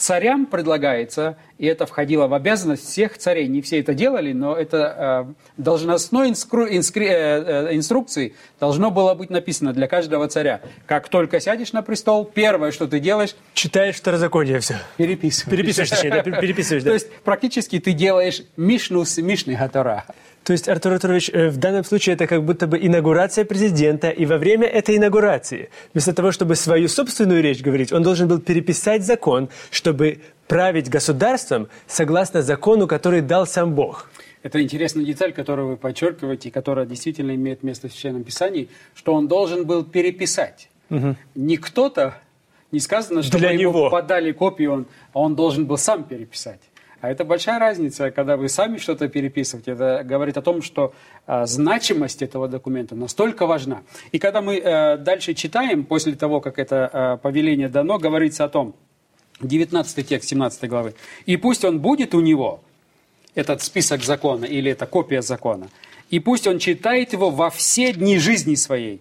царям 0.00 0.47
предлагается, 0.47 1.37
и 1.59 1.66
это 1.66 1.85
входило 1.85 2.26
в 2.26 2.33
обязанность 2.33 2.88
всех 2.88 3.19
царей, 3.19 3.47
не 3.49 3.61
все 3.61 3.80
это 3.80 3.92
делали, 3.92 4.33
но 4.33 4.57
это 4.57 5.26
э, 5.28 5.61
должностной 5.62 6.30
инскру, 6.30 6.66
инскри, 6.66 7.07
э, 7.07 7.11
э, 7.12 7.76
инструкции 7.76 8.35
должно 8.59 8.90
было 8.90 9.14
быть 9.14 9.28
написано 9.28 9.75
для 9.75 9.87
каждого 9.87 10.26
царя. 10.26 10.62
Как 10.87 11.09
только 11.11 11.38
сядешь 11.38 11.75
на 11.75 11.83
престол, 11.83 12.25
первое, 12.25 12.73
что 12.73 12.88
ты 12.88 12.99
делаешь... 12.99 13.37
Читаешь 13.52 13.97
второзаконие 13.97 14.61
все. 14.61 14.76
Переписываешь. 14.97 15.59
Переписываешь, 15.59 15.90
точнее, 15.90 16.11
да, 16.11 16.23
переписываешь, 16.23 16.83
да. 16.85 16.90
То 16.90 16.95
есть 16.95 17.12
практически 17.23 17.78
ты 17.78 17.92
делаешь 17.92 18.42
Мишну 18.57 19.04
с 19.04 19.19
Мишны 19.19 19.54
Гатора. 19.54 20.07
То 20.44 20.52
есть, 20.52 20.68
Артур 20.68 20.92
Артурович, 20.92 21.30
э, 21.32 21.49
в 21.49 21.59
данном 21.59 21.85
случае 21.85 22.14
это 22.14 22.26
как 22.26 22.44
будто 22.44 22.66
бы 22.66 22.78
инаугурация 22.78 23.44
президента, 23.44 24.09
и 24.09 24.25
во 24.26 24.38
время 24.38 24.66
этой 24.66 24.97
инаугурации, 24.97 25.68
вместо 25.92 26.12
того, 26.12 26.32
чтобы 26.32 26.56
свою 26.56 26.88
собственную 26.88 27.42
речь 27.42 27.61
говорить, 27.61 27.92
он 27.92 28.02
должен 28.02 28.26
был 28.26 28.40
переписать 28.40 29.04
закон, 29.04 29.49
чтобы 29.70 30.20
править 30.49 30.88
государством 30.88 31.68
согласно 31.87 32.42
закону, 32.42 32.87
который 32.87 33.20
дал 33.20 33.47
сам 33.47 33.75
Бог. 33.75 34.11
Это 34.42 34.62
интересная 34.62 35.04
деталь, 35.04 35.32
которую 35.32 35.68
вы 35.68 35.76
подчеркиваете, 35.76 36.49
и 36.49 36.52
которая 36.52 36.87
действительно 36.87 37.35
имеет 37.35 37.62
место 37.62 37.88
в 37.88 37.92
Священном 37.92 38.25
Писании, 38.25 38.68
что 38.94 39.12
он 39.12 39.28
должен 39.28 39.66
был 39.66 39.85
переписать. 39.85 40.70
Угу. 40.88 41.16
Не 41.35 41.56
кто-то, 41.59 42.14
не 42.73 42.80
сказано, 42.80 43.23
что 43.23 43.37
ему 43.38 43.59
него. 43.59 43.90
подали 43.90 44.32
копию, 44.32 44.73
он, 44.73 44.87
а 45.12 45.20
он 45.20 45.37
должен 45.37 45.66
был 45.66 45.76
сам 45.76 46.04
переписать. 46.04 46.61
А 47.00 47.11
это 47.11 47.25
большая 47.25 47.59
разница, 47.59 48.11
когда 48.11 48.37
вы 48.37 48.49
сами 48.49 48.76
что-то 48.76 49.09
переписываете. 49.09 49.73
Это 49.73 50.02
говорит 50.04 50.37
о 50.37 50.42
том, 50.42 50.61
что 50.61 50.92
э, 51.26 51.47
значимость 51.47 52.21
этого 52.21 52.47
документа 52.47 52.95
настолько 52.95 53.47
важна. 53.47 53.83
И 54.12 54.19
когда 54.19 54.42
мы 54.42 54.59
э, 54.59 54.99
дальше 54.99 55.33
читаем, 55.33 55.85
после 55.85 56.14
того, 56.14 56.40
как 56.40 56.59
это 56.59 56.90
э, 56.92 57.23
повеление 57.23 57.69
дано, 57.69 57.99
говорится 57.99 58.45
о 58.45 58.49
том, 58.49 58.75
19 59.40 60.07
текст 60.07 60.28
17 60.28 60.69
главы, 60.69 60.95
«И 61.25 61.38
пусть 61.38 61.64
он 61.64 61.80
будет 61.80 62.14
у 62.14 62.21
него, 62.21 62.61
этот 63.35 63.62
список 63.62 64.02
закона 64.02 64.45
или 64.45 64.73
эта 64.73 64.85
копия 64.85 65.23
закона, 65.23 65.69
и 66.11 66.19
пусть 66.19 66.47
он 66.47 66.59
читает 66.59 67.14
его 67.14 67.30
во 67.30 67.49
все 67.49 67.92
дни 67.95 68.19
жизни 68.19 68.57
своей». 68.57 69.00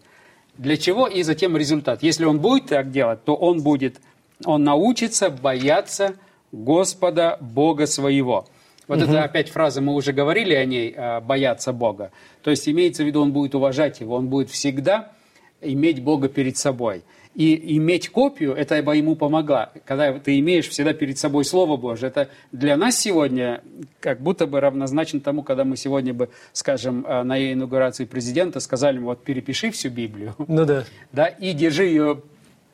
Для 0.58 0.76
чего? 0.76 1.08
И 1.08 1.24
затем 1.24 1.56
результат. 1.56 2.04
Если 2.04 2.26
он 2.26 2.40
будет 2.40 2.68
так 2.68 2.92
делать, 2.92 3.24
то 3.24 3.34
он 3.34 3.62
будет, 3.62 4.02
он 4.44 4.66
научится 4.66 5.30
бояться 5.30 6.16
Господа 6.52 7.38
Бога 7.40 7.86
своего. 7.88 8.48
Вот 8.88 9.02
угу. 9.02 9.12
это 9.12 9.24
опять 9.24 9.50
фраза, 9.50 9.82
мы 9.82 9.94
уже 9.94 10.14
говорили 10.14 10.56
о 10.56 10.66
ней, 10.66 10.94
э, 10.96 11.22
бояться 11.22 11.72
Бога. 11.74 12.12
То 12.42 12.50
есть 12.50 12.68
имеется 12.68 13.04
в 13.04 13.06
виду, 13.06 13.22
он 13.22 13.32
будет 13.32 13.54
уважать 13.54 14.00
его, 14.00 14.16
он 14.16 14.28
будет 14.28 14.50
всегда 14.50 15.12
иметь 15.62 16.02
Бога 16.02 16.28
перед 16.28 16.58
собой. 16.58 17.04
И 17.36 17.78
иметь 17.78 18.10
копию, 18.10 18.54
это 18.54 18.82
бы 18.82 18.98
ему 18.98 19.16
помогла. 19.16 19.72
Когда 19.86 20.12
ты 20.18 20.40
имеешь 20.40 20.68
всегда 20.68 20.94
перед 20.94 21.20
собой 21.20 21.46
Слово 21.46 21.78
Божье, 21.78 22.08
это 22.08 22.30
для 22.52 22.76
нас 22.76 22.98
сегодня 22.98 23.62
как 24.00 24.20
будто 24.20 24.48
бы 24.48 24.60
равнозначно 24.60 25.20
тому, 25.20 25.44
когда 25.44 25.64
мы 25.64 25.78
сегодня 25.78 26.14
бы, 26.14 26.30
скажем, 26.52 27.06
э, 27.06 27.24
на 27.24 27.54
инаугурации 27.54 28.06
президента 28.06 28.60
сказали 28.60 28.96
ему, 28.96 29.06
вот 29.08 29.24
перепиши 29.24 29.70
всю 29.70 29.90
Библию. 29.90 30.36
Ну 30.40 30.66
да. 30.66 30.84
Да, 31.12 31.28
и 31.28 31.54
держи 31.54 31.86
ее 31.86 32.22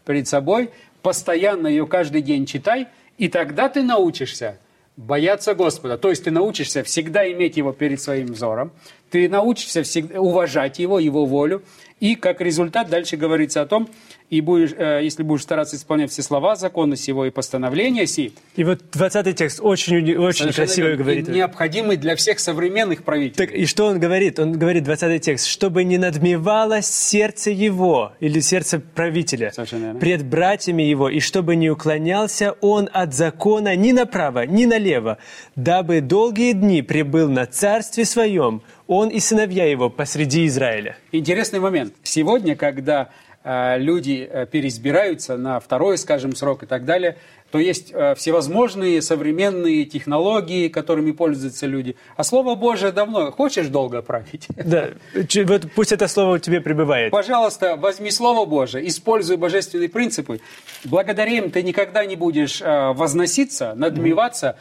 перед 0.06 0.28
собой, 0.28 0.70
постоянно 1.02 1.68
ее 1.68 1.86
каждый 1.86 2.22
день 2.22 2.46
читай, 2.46 2.88
и 3.18 3.30
тогда 3.30 3.70
ты 3.70 3.84
научишься 3.84 4.60
бояться 4.98 5.56
Господа. 5.56 5.98
То 5.98 6.10
есть 6.10 6.24
ты 6.24 6.32
научишься 6.32 6.84
всегда 6.84 7.30
иметь 7.32 7.58
Его 7.58 7.74
перед 7.74 8.02
своим 8.02 8.28
взором, 8.28 8.72
ты 9.10 9.28
научишься 9.30 9.84
всегда 9.84 10.20
уважать 10.20 10.80
Его, 10.80 11.00
Его 11.00 11.26
волю, 11.26 11.64
и 12.06 12.16
как 12.16 12.40
результат 12.40 12.90
дальше 12.90 13.18
говорится 13.18 13.62
о 13.62 13.66
том, 13.66 13.90
и 14.30 14.42
будешь, 14.42 14.74
э, 14.78 15.02
если 15.04 15.24
будешь 15.24 15.42
стараться 15.42 15.76
исполнять 15.76 16.12
все 16.12 16.22
слова 16.22 16.56
закона 16.56 16.96
сего 16.96 17.26
и 17.26 17.32
постановления 17.32 18.06
си. 18.06 18.34
И 18.56 18.64
вот 18.64 18.82
20 18.92 19.36
текст 19.36 19.60
очень, 19.62 20.16
очень 20.16 20.52
красиво 20.52 20.88
верно, 20.88 21.04
говорит. 21.04 21.28
необходимый 21.28 21.98
для 21.98 22.16
всех 22.16 22.40
современных 22.40 23.04
правителей. 23.04 23.48
Так, 23.48 23.56
и 23.56 23.66
что 23.66 23.86
он 23.86 24.00
говорит? 24.00 24.40
Он 24.40 24.52
говорит, 24.54 24.84
20 24.84 25.22
текст, 25.22 25.48
чтобы 25.48 25.84
не 25.84 25.98
надмевалось 25.98 26.88
сердце 26.88 27.52
его, 27.52 28.14
или 28.20 28.40
сердце 28.40 28.80
правителя, 28.80 29.52
пред 30.00 30.26
братьями 30.26 30.84
его, 30.84 31.10
и 31.10 31.20
чтобы 31.20 31.56
не 31.56 31.70
уклонялся 31.70 32.56
он 32.62 32.90
от 32.94 33.14
закона 33.14 33.76
ни 33.76 33.92
направо, 33.92 34.46
ни 34.46 34.66
налево, 34.66 35.18
дабы 35.56 36.02
долгие 36.02 36.54
дни 36.54 36.82
прибыл 36.82 37.30
на 37.30 37.46
царстве 37.46 38.06
своем, 38.06 38.62
он 38.88 39.10
и 39.10 39.20
сыновья 39.20 39.66
его 39.66 39.90
посреди 39.90 40.46
Израиля. 40.46 40.98
Интересный 41.12 41.60
момент. 41.60 41.94
Сегодня, 42.04 42.56
когда 42.56 43.10
э, 43.44 43.78
люди 43.80 44.28
э, 44.30 44.46
переизбираются 44.46 45.38
на 45.38 45.60
второй, 45.60 45.98
скажем, 45.98 46.36
срок 46.36 46.64
и 46.64 46.66
так 46.66 46.86
далее, 46.86 47.18
то 47.52 47.60
есть 47.60 47.92
э, 47.94 48.16
всевозможные 48.16 49.02
современные 49.02 49.86
технологии, 49.86 50.68
которыми 50.68 51.12
пользуются 51.12 51.66
люди. 51.66 51.96
А 52.16 52.24
Слово 52.24 52.56
Божие 52.56 52.92
давно. 52.92 53.32
Хочешь 53.32 53.68
долго 53.68 54.02
править? 54.02 54.48
Да, 54.66 54.90
вот 55.46 55.72
пусть 55.74 55.92
это 55.92 56.08
Слово 56.08 56.36
у 56.36 56.38
тебя 56.38 56.62
пребывает. 56.62 57.12
Пожалуйста, 57.12 57.76
возьми 57.78 58.12
Слово 58.12 58.46
Божие, 58.46 58.88
используй 58.88 59.38
божественные 59.38 59.90
принципы. 59.90 60.42
Благодаря 60.84 61.32
им 61.32 61.50
ты 61.50 61.64
никогда 61.64 62.06
не 62.06 62.16
будешь 62.16 62.62
возноситься, 62.62 63.74
надмеваться 63.76 64.58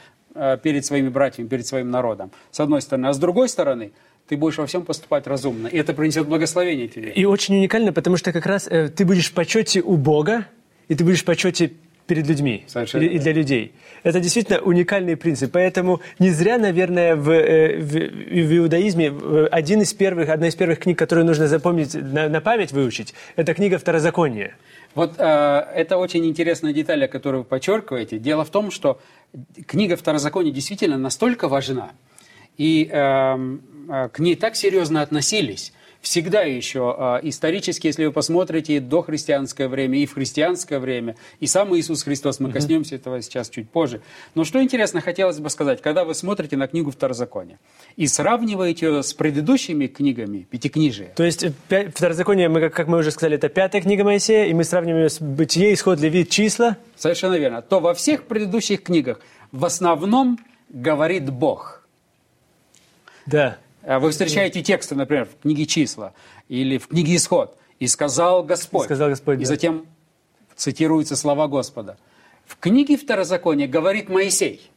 перед 0.63 0.85
своими 0.85 1.09
братьями, 1.09 1.47
перед 1.47 1.67
своим 1.67 1.91
народом, 1.91 2.33
с 2.51 2.61
одной 2.61 2.83
стороны. 2.83 3.07
А 3.07 3.13
с 3.13 3.19
другой 3.19 3.49
стороны– 3.49 3.93
ты 4.29 4.37
будешь 4.37 4.59
во 4.59 4.67
всем 4.67 4.85
поступать 4.85 5.27
разумно. 5.27 5.69
И 5.69 5.77
это 5.77 5.93
принесет 5.93 6.27
благословение 6.27 6.89
тебе. 6.89 7.11
И 7.11 7.25
очень 7.25 7.57
уникально, 7.57 7.93
потому 7.93 8.17
что 8.17 8.33
как 8.33 8.47
раз 8.47 8.67
э, 8.69 8.89
ты 8.89 9.05
будешь 9.05 9.31
в 9.31 9.35
почете 9.35 9.81
у 9.81 9.97
Бога, 9.97 10.47
и 10.89 10.95
ты 10.95 11.05
будешь 11.05 11.23
в 11.23 11.25
почете 11.25 11.73
перед 12.07 12.27
людьми 12.27 12.65
Совершенно 12.67 13.03
и, 13.05 13.19
для 13.19 13.33
людей. 13.33 13.73
Это 14.03 14.21
действительно 14.21 14.61
уникальный 14.61 15.17
принцип. 15.17 15.53
Поэтому 15.53 16.01
не 16.19 16.31
зря, 16.31 16.59
наверное, 16.59 17.17
в, 17.17 17.31
э, 17.31 17.79
в, 17.79 17.93
в 17.93 18.57
иудаизме 18.59 19.13
один 19.51 19.83
из 19.83 19.93
первых, 19.95 20.29
одна 20.29 20.49
из 20.49 20.55
первых 20.55 20.81
книг, 20.81 20.99
которую 20.99 21.27
нужно 21.27 21.49
запомнить, 21.49 21.95
на, 21.95 22.29
на 22.29 22.41
память 22.41 22.73
выучить, 22.73 23.15
это 23.37 23.55
книга 23.55 23.79
Второзакония. 23.79 24.55
Вот 24.95 25.15
э, 25.19 25.25
это 25.75 25.97
очень 25.97 26.25
интересная 26.27 26.73
деталь, 26.73 27.09
которую 27.09 27.43
вы 27.43 27.49
подчеркиваете. 27.49 28.19
Дело 28.19 28.45
в 28.45 28.51
том, 28.51 28.71
что 28.71 29.01
книга 29.67 29.97
Второзакония 29.97 30.53
действительно 30.53 30.99
настолько 30.99 31.49
важна, 31.49 31.93
и 32.57 32.89
э, 32.91 34.09
к 34.13 34.19
ней 34.19 34.37
так 34.37 34.57
серьезно 34.57 35.03
относились. 35.03 35.73
Всегда 36.05 36.43
еще 36.43 36.95
э, 36.99 37.21
исторически, 37.23 37.87
если 37.87 38.05
вы 38.05 38.13
посмотрите 38.13 38.79
до 38.79 39.01
христианское 39.01 39.69
время 39.69 39.99
и 40.01 40.05
в 40.05 40.13
христианское 40.13 40.79
время, 40.79 41.17
и 41.41 41.47
сам 41.47 41.75
Иисус 41.75 42.03
Христос, 42.03 42.41
мы 42.41 42.53
коснемся 42.53 42.97
этого 42.97 43.23
сейчас 43.23 43.49
чуть 43.49 43.71
позже. 43.71 44.03
Но 44.35 44.45
что 44.45 44.63
интересно, 44.63 45.01
хотелось 45.01 45.39
бы 45.39 45.49
сказать, 45.49 45.81
когда 45.81 46.05
вы 46.05 46.15
смотрите 46.15 46.59
на 46.59 46.67
книгу 46.69 46.91
Второзакония 46.91 47.59
и 47.97 48.07
сравниваете 48.07 48.85
ее 48.85 49.03
с 49.03 49.15
предыдущими 49.15 49.87
книгами 49.87 50.47
Пятикнижия. 50.51 51.11
То 51.17 51.25
есть 51.25 51.43
э, 51.71 51.91
Второзаконие, 51.91 52.51
мы, 52.51 52.69
как 52.69 52.87
мы 52.87 52.99
уже 52.99 53.11
сказали, 53.11 53.37
это 53.37 53.49
пятая 53.49 53.81
книга 53.81 54.05
Моисея, 54.05 54.45
и 54.45 54.53
мы 54.53 54.65
сравниваем 54.65 55.05
ее 55.05 55.11
с 55.11 55.23
Бытие, 55.23 55.73
Исход, 55.73 56.01
Левит, 56.01 56.29
Числа. 56.29 56.77
Совершенно 56.97 57.39
верно. 57.39 57.63
То 57.63 57.81
во 57.81 57.95
всех 57.95 58.25
предыдущих 58.25 58.83
книгах 58.83 59.21
в 59.53 59.65
основном 59.65 60.39
говорит 60.69 61.31
Бог– 61.31 61.81
да. 63.27 63.59
А 63.87 63.99
вы 63.99 64.11
встречаете 64.11 64.63
тексты, 64.63 64.95
например, 64.95 65.27
в 65.27 65.43
книге 65.43 65.67
«Числа» 65.67 66.15
или 66.49 66.79
в 66.79 66.89
книге 66.89 67.17
«Исход». 67.17 67.57
«И 67.79 67.87
сказал 67.87 68.43
Господь». 68.43 68.83
И, 68.83 68.85
сказал 68.87 69.11
Господь, 69.11 69.39
и 69.39 69.41
да. 69.41 69.47
затем 69.47 69.87
цитируются 70.57 71.17
слова 71.17 71.49
Господа. 71.49 71.99
В 72.47 72.57
книге 72.57 72.97
Второзакония 72.97 73.67
говорит 73.67 74.09
Моисей. 74.09 74.71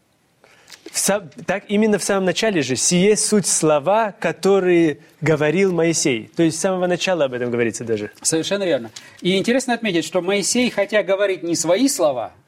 Сам, 0.91 1.29
так 1.45 1.65
именно 1.67 1.99
в 1.99 2.03
самом 2.03 2.25
начале 2.25 2.61
же 2.61 2.75
«сие 2.75 3.15
суть 3.15 3.45
слова, 3.45 4.13
которые 4.19 4.99
говорил 5.21 5.73
Моисей». 5.73 6.29
То 6.35 6.43
есть 6.43 6.57
с 6.57 6.61
самого 6.61 6.87
начала 6.87 7.25
об 7.25 7.33
этом 7.33 7.51
говорится 7.51 7.83
даже. 7.83 8.11
Совершенно 8.21 8.63
верно. 8.63 8.91
И 9.21 9.37
интересно 9.37 9.73
отметить, 9.73 10.05
что 10.05 10.21
Моисей, 10.21 10.69
хотя 10.69 11.03
говорит 11.03 11.43
не 11.43 11.55
свои 11.55 11.87
слова– 11.87 12.33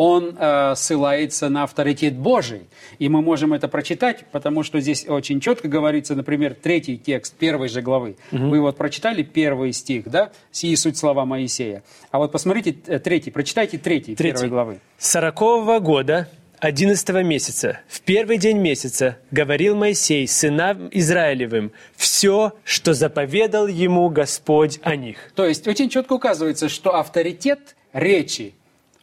он 0.00 0.34
э, 0.38 0.74
ссылается 0.76 1.50
на 1.50 1.64
авторитет 1.64 2.16
Божий. 2.16 2.62
И 2.98 3.10
мы 3.10 3.20
можем 3.20 3.52
это 3.52 3.68
прочитать, 3.68 4.24
потому 4.32 4.62
что 4.62 4.80
здесь 4.80 5.06
очень 5.06 5.40
четко 5.40 5.68
говорится, 5.68 6.14
например, 6.14 6.54
третий 6.54 6.96
текст 6.96 7.34
первой 7.34 7.68
же 7.68 7.82
главы. 7.82 8.16
Угу. 8.32 8.46
Вы 8.46 8.62
вот 8.62 8.78
прочитали 8.78 9.22
первый 9.22 9.74
стих, 9.74 10.08
да? 10.08 10.32
«Сии 10.52 10.74
суть 10.76 10.96
слова 10.96 11.26
Моисея». 11.26 11.82
А 12.10 12.16
вот 12.16 12.32
посмотрите 12.32 12.74
э, 12.86 12.98
третий, 12.98 13.30
прочитайте 13.30 13.76
третий, 13.76 14.14
третий. 14.16 14.36
первой 14.36 14.48
главы. 14.48 14.80
«Сорокового 14.96 15.80
года, 15.80 16.30
одиннадцатого 16.60 17.22
месяца, 17.22 17.80
в 17.86 18.00
первый 18.00 18.38
день 18.38 18.56
месяца, 18.56 19.18
говорил 19.30 19.76
Моисей 19.76 20.26
сынам 20.26 20.88
Израилевым 20.92 21.72
все, 21.94 22.54
что 22.64 22.94
заповедал 22.94 23.66
ему 23.66 24.08
Господь 24.08 24.80
о 24.82 24.96
них». 24.96 25.18
То 25.34 25.44
есть 25.44 25.68
очень 25.68 25.90
четко 25.90 26.14
указывается, 26.14 26.70
что 26.70 26.96
авторитет 26.96 27.76
речи 27.92 28.54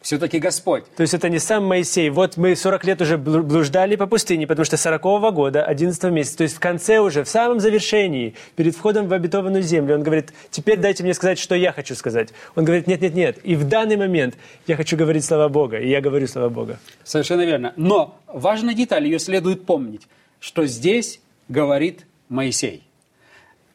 все-таки 0.07 0.39
Господь. 0.39 0.85
То 0.95 1.01
есть 1.01 1.13
это 1.13 1.27
не 1.27 1.37
сам 1.37 1.65
Моисей. 1.65 2.09
Вот 2.09 2.37
мы 2.37 2.55
40 2.55 2.85
лет 2.85 3.01
уже 3.01 3.17
блу- 3.17 3.41
блуждали 3.43 3.97
по 3.97 4.07
пустыне, 4.07 4.47
потому 4.47 4.63
что 4.63 4.77
40 4.77 5.33
года, 5.33 5.65
11 5.65 6.01
месяца, 6.13 6.37
то 6.37 6.43
есть 6.43 6.55
в 6.55 6.61
конце 6.61 6.99
уже, 6.99 7.25
в 7.25 7.27
самом 7.27 7.59
завершении, 7.59 8.33
перед 8.55 8.73
входом 8.73 9.09
в 9.09 9.13
обетованную 9.13 9.63
землю, 9.63 9.95
он 9.95 10.03
говорит, 10.03 10.31
теперь 10.49 10.79
дайте 10.79 11.03
мне 11.03 11.13
сказать, 11.13 11.37
что 11.37 11.55
я 11.55 11.73
хочу 11.73 11.93
сказать. 11.93 12.29
Он 12.55 12.63
говорит, 12.63 12.87
нет, 12.87 13.01
нет, 13.01 13.15
нет. 13.15 13.39
И 13.43 13.57
в 13.57 13.67
данный 13.67 13.97
момент 13.97 14.35
я 14.65 14.77
хочу 14.77 14.95
говорить 14.95 15.25
слова 15.25 15.49
Бога, 15.49 15.77
и 15.77 15.89
я 15.89 15.99
говорю 15.99 16.25
слова 16.27 16.47
Бога. 16.47 16.79
Совершенно 17.03 17.41
верно. 17.41 17.73
Но 17.75 18.17
важная 18.27 18.75
деталь, 18.75 19.03
ее 19.03 19.19
следует 19.19 19.65
помнить, 19.65 20.07
что 20.39 20.65
здесь 20.67 21.19
говорит 21.49 22.05
Моисей. 22.29 22.81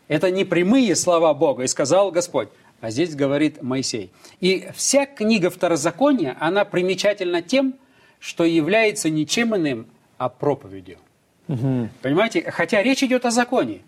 Это 0.08 0.30
не 0.30 0.46
прямые 0.46 0.96
слова 0.96 1.34
Бога, 1.34 1.64
и 1.64 1.66
сказал 1.66 2.10
Господь, 2.10 2.48
а 2.82 2.90
здесь 2.90 3.14
говорит 3.14 3.62
Моисей. 3.62 4.10
И 4.40 4.68
вся 4.74 5.06
книга 5.06 5.50
Второзакония, 5.50 6.36
она 6.40 6.64
примечательна 6.64 7.40
тем, 7.40 7.74
что 8.18 8.44
является 8.44 9.08
ничем 9.08 9.54
иным, 9.54 9.86
а 10.18 10.28
проповедью. 10.28 10.98
Понимаете? 11.46 12.50
Хотя 12.50 12.82
речь 12.82 13.04
идет 13.04 13.24
о 13.24 13.30
законе, 13.30 13.82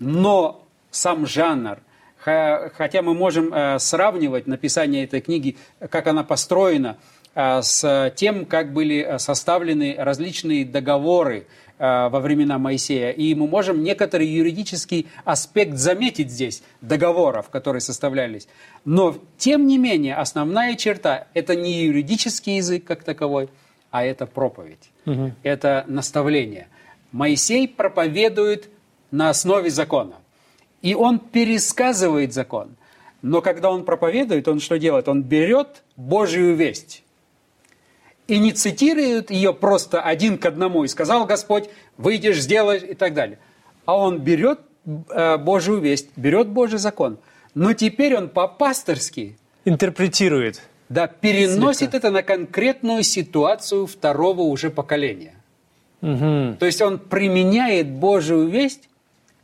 но 0.00 0.66
сам 0.90 1.24
жанр, 1.24 1.78
хотя 2.18 3.02
мы 3.02 3.14
можем 3.14 3.54
э, 3.54 3.78
сравнивать 3.78 4.48
написание 4.48 5.04
этой 5.04 5.20
книги, 5.20 5.56
как 5.88 6.08
она 6.08 6.24
построена, 6.24 6.96
с 7.36 8.12
тем, 8.16 8.46
как 8.46 8.72
были 8.72 9.00
э, 9.00 9.18
составлены 9.18 9.94
различные 9.98 10.64
договоры 10.64 11.46
э, 11.78 12.08
во 12.08 12.20
времена 12.20 12.58
Моисея. 12.58 13.10
И 13.10 13.34
мы 13.34 13.46
можем 13.46 13.84
некоторый 13.84 14.26
юридический 14.26 15.06
аспект 15.24 15.76
заметить 15.76 16.30
здесь, 16.30 16.62
договоров, 16.80 17.50
которые 17.50 17.82
составлялись. 17.82 18.48
Но, 18.86 19.18
тем 19.36 19.66
не 19.66 19.76
менее, 19.76 20.16
основная 20.16 20.76
черта– 20.76 21.26
это 21.34 21.54
не 21.54 21.84
юридический 21.84 22.56
язык 22.56 22.84
как 22.84 23.02
таковой, 23.02 23.50
а 23.90 24.02
это 24.02 24.24
проповедь, 24.24 24.90
это 25.42 25.84
наставление. 25.88 26.68
Моисей 27.12 27.68
проповедует 27.68 28.70
на 29.10 29.28
основе 29.28 29.68
закона. 29.68 30.14
И 30.80 30.94
он 30.94 31.18
пересказывает 31.18 32.32
закон. 32.32 32.76
Но 33.20 33.42
когда 33.42 33.70
он 33.70 33.84
проповедует, 33.84 34.48
он 34.48 34.60
что 34.60 34.78
делает? 34.78 35.08
Он 35.08 35.22
берет 35.22 35.82
Божью 35.96 36.54
весть 36.54 37.02
и 38.26 38.38
не 38.38 38.52
цитирует 38.52 39.30
ее 39.30 39.52
просто 39.52 40.00
один 40.00 40.38
к 40.38 40.46
одному. 40.46 40.84
И 40.84 40.88
сказал 40.88 41.26
Господь, 41.26 41.68
выйдешь, 41.96 42.40
сделаешь 42.40 42.82
и 42.82 42.94
так 42.94 43.14
далее. 43.14 43.38
А 43.84 43.96
он 43.96 44.18
берет 44.18 44.60
э, 45.10 45.36
Божью 45.38 45.78
весть, 45.78 46.08
берет 46.16 46.48
Божий 46.48 46.78
закон. 46.78 47.18
Но 47.54 47.72
теперь 47.72 48.16
он 48.16 48.28
по-пасторски 48.28 49.38
Интерпретирует. 49.64 50.60
да, 50.88 51.06
переносит 51.06 51.94
это 51.94 52.10
на 52.10 52.22
конкретную 52.22 53.02
ситуацию 53.02 53.86
второго 53.86 54.42
уже 54.42 54.70
поколения. 54.70 55.34
Мгм. 56.00 56.56
То 56.58 56.66
есть 56.66 56.82
он 56.82 56.98
применяет 56.98 57.90
Божию 57.90 58.48
весть 58.48 58.88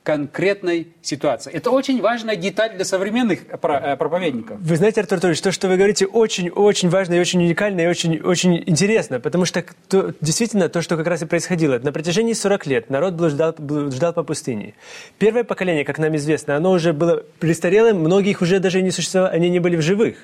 конкретной 0.03 0.89
ситуации. 1.01 1.53
Это 1.53 1.71
очень 1.71 2.01
важная 2.01 2.37
деталь 2.37 2.75
для 2.75 2.85
современных 2.85 3.41
э, 3.49 3.97
проповедников. 3.97 4.59
Вы 4.61 4.77
знаете, 4.77 5.01
Артур 5.01 5.15
Анатольевич, 5.17 5.41
то, 5.41 5.53
что 5.53 5.69
вы 5.69 5.77
говорите, 5.77 6.07
очень-очень 6.07 6.89
важно 6.89 7.15
и 7.15 7.21
очень 7.21 7.41
уникально, 7.43 7.83
и 7.83 7.87
очень-очень 7.87 8.63
интересно, 8.67 9.21
потому 9.21 9.45
что 9.45 9.65
то- 9.89 10.13
действительно 10.21 10.69
то, 10.69 10.83
что 10.83 10.97
как 10.97 11.07
раз 11.07 11.23
и 11.23 11.27
происходило. 11.27 11.79
На 11.79 11.93
протяжении 11.93 12.33
40 12.33 12.67
лет 12.67 12.91
народ 12.91 13.15
блуждал, 13.15 13.55
блуждал 13.59 14.13
по 14.13 14.23
пустыне. 14.25 14.75
Первое 15.19 15.45
поколение, 15.45 15.85
как 15.85 15.99
нам 15.99 16.17
известно, 16.17 16.57
оно 16.57 16.73
уже 16.73 16.93
было 16.93 17.23
престарелым, 17.39 18.01
многих 18.01 18.43
уже 18.43 18.59
даже 18.59 18.83
не 18.83 18.91
существовало, 18.91 19.31
они 19.33 19.51
не 19.51 19.61
были 19.61 19.77
в 19.77 19.83
живых. 19.83 20.17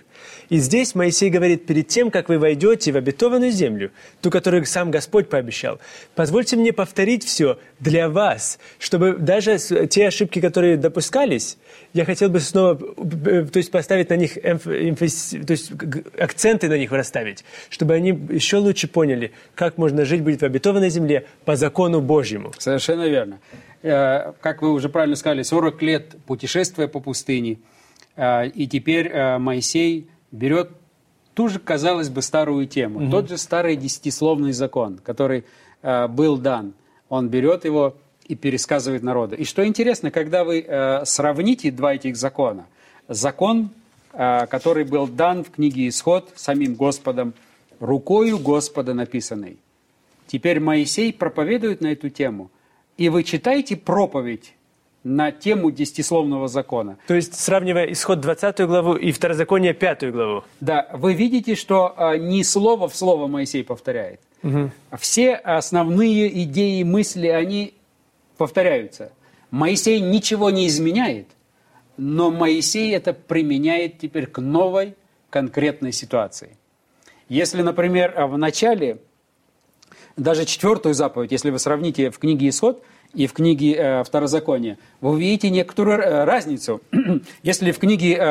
И 0.49 0.59
здесь 0.59 0.95
Моисей 0.95 1.29
говорит, 1.31 1.67
перед 1.67 1.89
тем, 1.89 2.11
как 2.11 2.29
вы 2.29 2.39
войдете 2.39 2.93
в 2.93 2.97
обетованную 2.97 3.51
землю, 3.51 3.91
ту, 4.23 4.31
которую 4.31 4.65
сам 4.65 4.91
Господь 4.91 5.29
пообещал, 5.29 5.79
позвольте 6.15 6.57
мне 6.57 6.73
повторить 6.73 7.25
все 7.25 7.59
для 7.81 8.09
вас, 8.09 8.59
чтобы 8.79 9.15
даже 9.15 9.59
те 9.59 10.09
ошибки, 10.09 10.41
которые 10.41 10.77
допускались, 10.77 11.59
я 11.93 12.05
хотел 12.05 12.31
бы 12.31 12.41
снова 12.41 12.79
э, 12.97 13.45
то 13.45 13.59
есть 13.59 13.71
поставить 13.71 14.09
на 14.11 14.17
них 14.17 14.35
то 14.35 15.53
есть 15.53 15.73
акценты 16.19 16.69
на 16.69 16.79
них 16.79 16.93
расставить, 16.93 17.45
чтобы 17.69 17.95
они 17.95 18.11
еще 18.31 18.57
лучше 18.57 18.89
поняли, 18.89 19.33
как 19.55 19.77
можно 19.77 20.05
жить 20.05 20.23
будет 20.23 20.41
в 20.41 20.45
обетованной 20.45 20.91
земле 20.91 21.27
по 21.45 21.57
закону 21.57 22.01
Божьему. 22.01 22.53
Совершенно 22.59 23.07
верно. 23.07 23.41
Э, 23.83 24.33
Как 24.41 24.63
вы 24.63 24.73
уже 24.73 24.89
правильно 24.89 25.17
сказали, 25.17 25.43
40 25.43 25.83
лет 25.83 26.17
путешествия 26.27 26.89
по 26.89 27.01
пустыне, 27.01 27.59
э, 28.17 28.49
и 28.49 28.67
теперь 28.67 29.13
Моисей 29.39 30.09
берет 30.33 30.71
ту 31.35 31.49
же, 31.49 31.59
казалось 31.59 32.09
бы, 32.09 32.23
старую 32.23 32.67
тему, 32.67 33.11
тот 33.11 33.29
же 33.29 33.39
старый 33.39 33.77
десятисловный 33.77 34.53
закон, 34.53 34.99
который 34.99 35.45
э, 35.83 36.09
был 36.09 36.37
дан. 36.37 36.75
Он 37.09 37.29
берет 37.29 37.65
его 37.65 37.97
и 38.27 38.35
пересказывает 38.35 39.03
народу. 39.03 39.37
И 39.37 39.45
что 39.45 39.67
интересно, 39.67 40.11
когда 40.11 40.45
вы 40.45 40.61
э, 40.67 41.05
сравните 41.05 41.71
два 41.71 41.95
этих 41.95 42.17
закона, 42.17 42.67
закон, 43.09 43.71
э, 44.13 44.47
который 44.47 44.85
был 44.85 45.07
дан 45.07 45.45
в 45.45 45.51
книге 45.51 45.89
Исход 45.89 46.31
самим 46.35 46.75
Господом, 46.75 47.35
рукою 47.81 48.39
Господа 48.39 48.93
написанный, 48.93 49.59
Теперь 50.29 50.61
Моисей 50.61 51.13
проповедует 51.13 51.81
на 51.81 51.89
эту 51.89 52.11
тему, 52.11 52.51
и 52.99 53.09
вы 53.09 53.25
читаете 53.25 53.77
проповедь 53.77 54.55
на 55.09 55.33
тему 55.33 55.71
десятисловного 55.71 56.49
закона. 56.49 56.99
То 57.07 57.15
есть, 57.15 57.35
сравнивая 57.35 57.91
исход 57.93 58.21
20 58.21 58.61
главу 58.67 58.95
и 58.95 59.11
второзаконие 59.11 59.73
5 59.73 60.13
главу. 60.13 60.45
Да, 60.61 60.89
вы 60.93 61.15
видите, 61.15 61.55
что 61.55 61.95
а, 61.97 62.19
не 62.19 62.45
слово 62.45 62.89
в 62.89 62.95
слово 62.95 63.27
Моисей 63.27 63.65
повторяет. 63.65 64.21
Все 64.97 65.35
основные 65.35 66.45
идеи, 66.45 66.85
мысли, 66.85 67.27
они 67.27 67.75
повторяются. 68.37 69.11
Моисей 69.51 69.99
ничего 69.99 70.51
не 70.51 70.69
изменяет, 70.69 71.27
но 71.97 72.31
Моисей 72.31 72.95
это 72.95 73.13
применяет 73.13 73.99
теперь 73.99 74.27
к 74.27 74.41
новой 74.41 74.95
конкретной 75.31 75.93
ситуации. 75.93 76.57
Если, 77.29 77.63
например, 77.63 78.13
а, 78.15 78.27
в 78.27 78.37
начале 78.37 78.99
даже 80.17 80.45
четвертую 80.45 80.95
заповедь, 80.95 81.33
если 81.33 81.51
вы 81.51 81.59
сравните 81.59 82.11
в 82.11 82.19
книге 82.19 82.51
Исход 82.51 82.83
и 83.15 83.27
в 83.27 83.33
книге 83.33 83.75
э, 83.75 84.05
Второзакония, 84.05 84.79
вы 85.01 85.11
увидите 85.11 85.51
некоторую 85.51 85.99
э, 85.99 86.25
разницу. 86.25 86.81
если 87.43 87.73
в 87.73 87.79
книге, 87.79 88.15
э, 88.15 88.23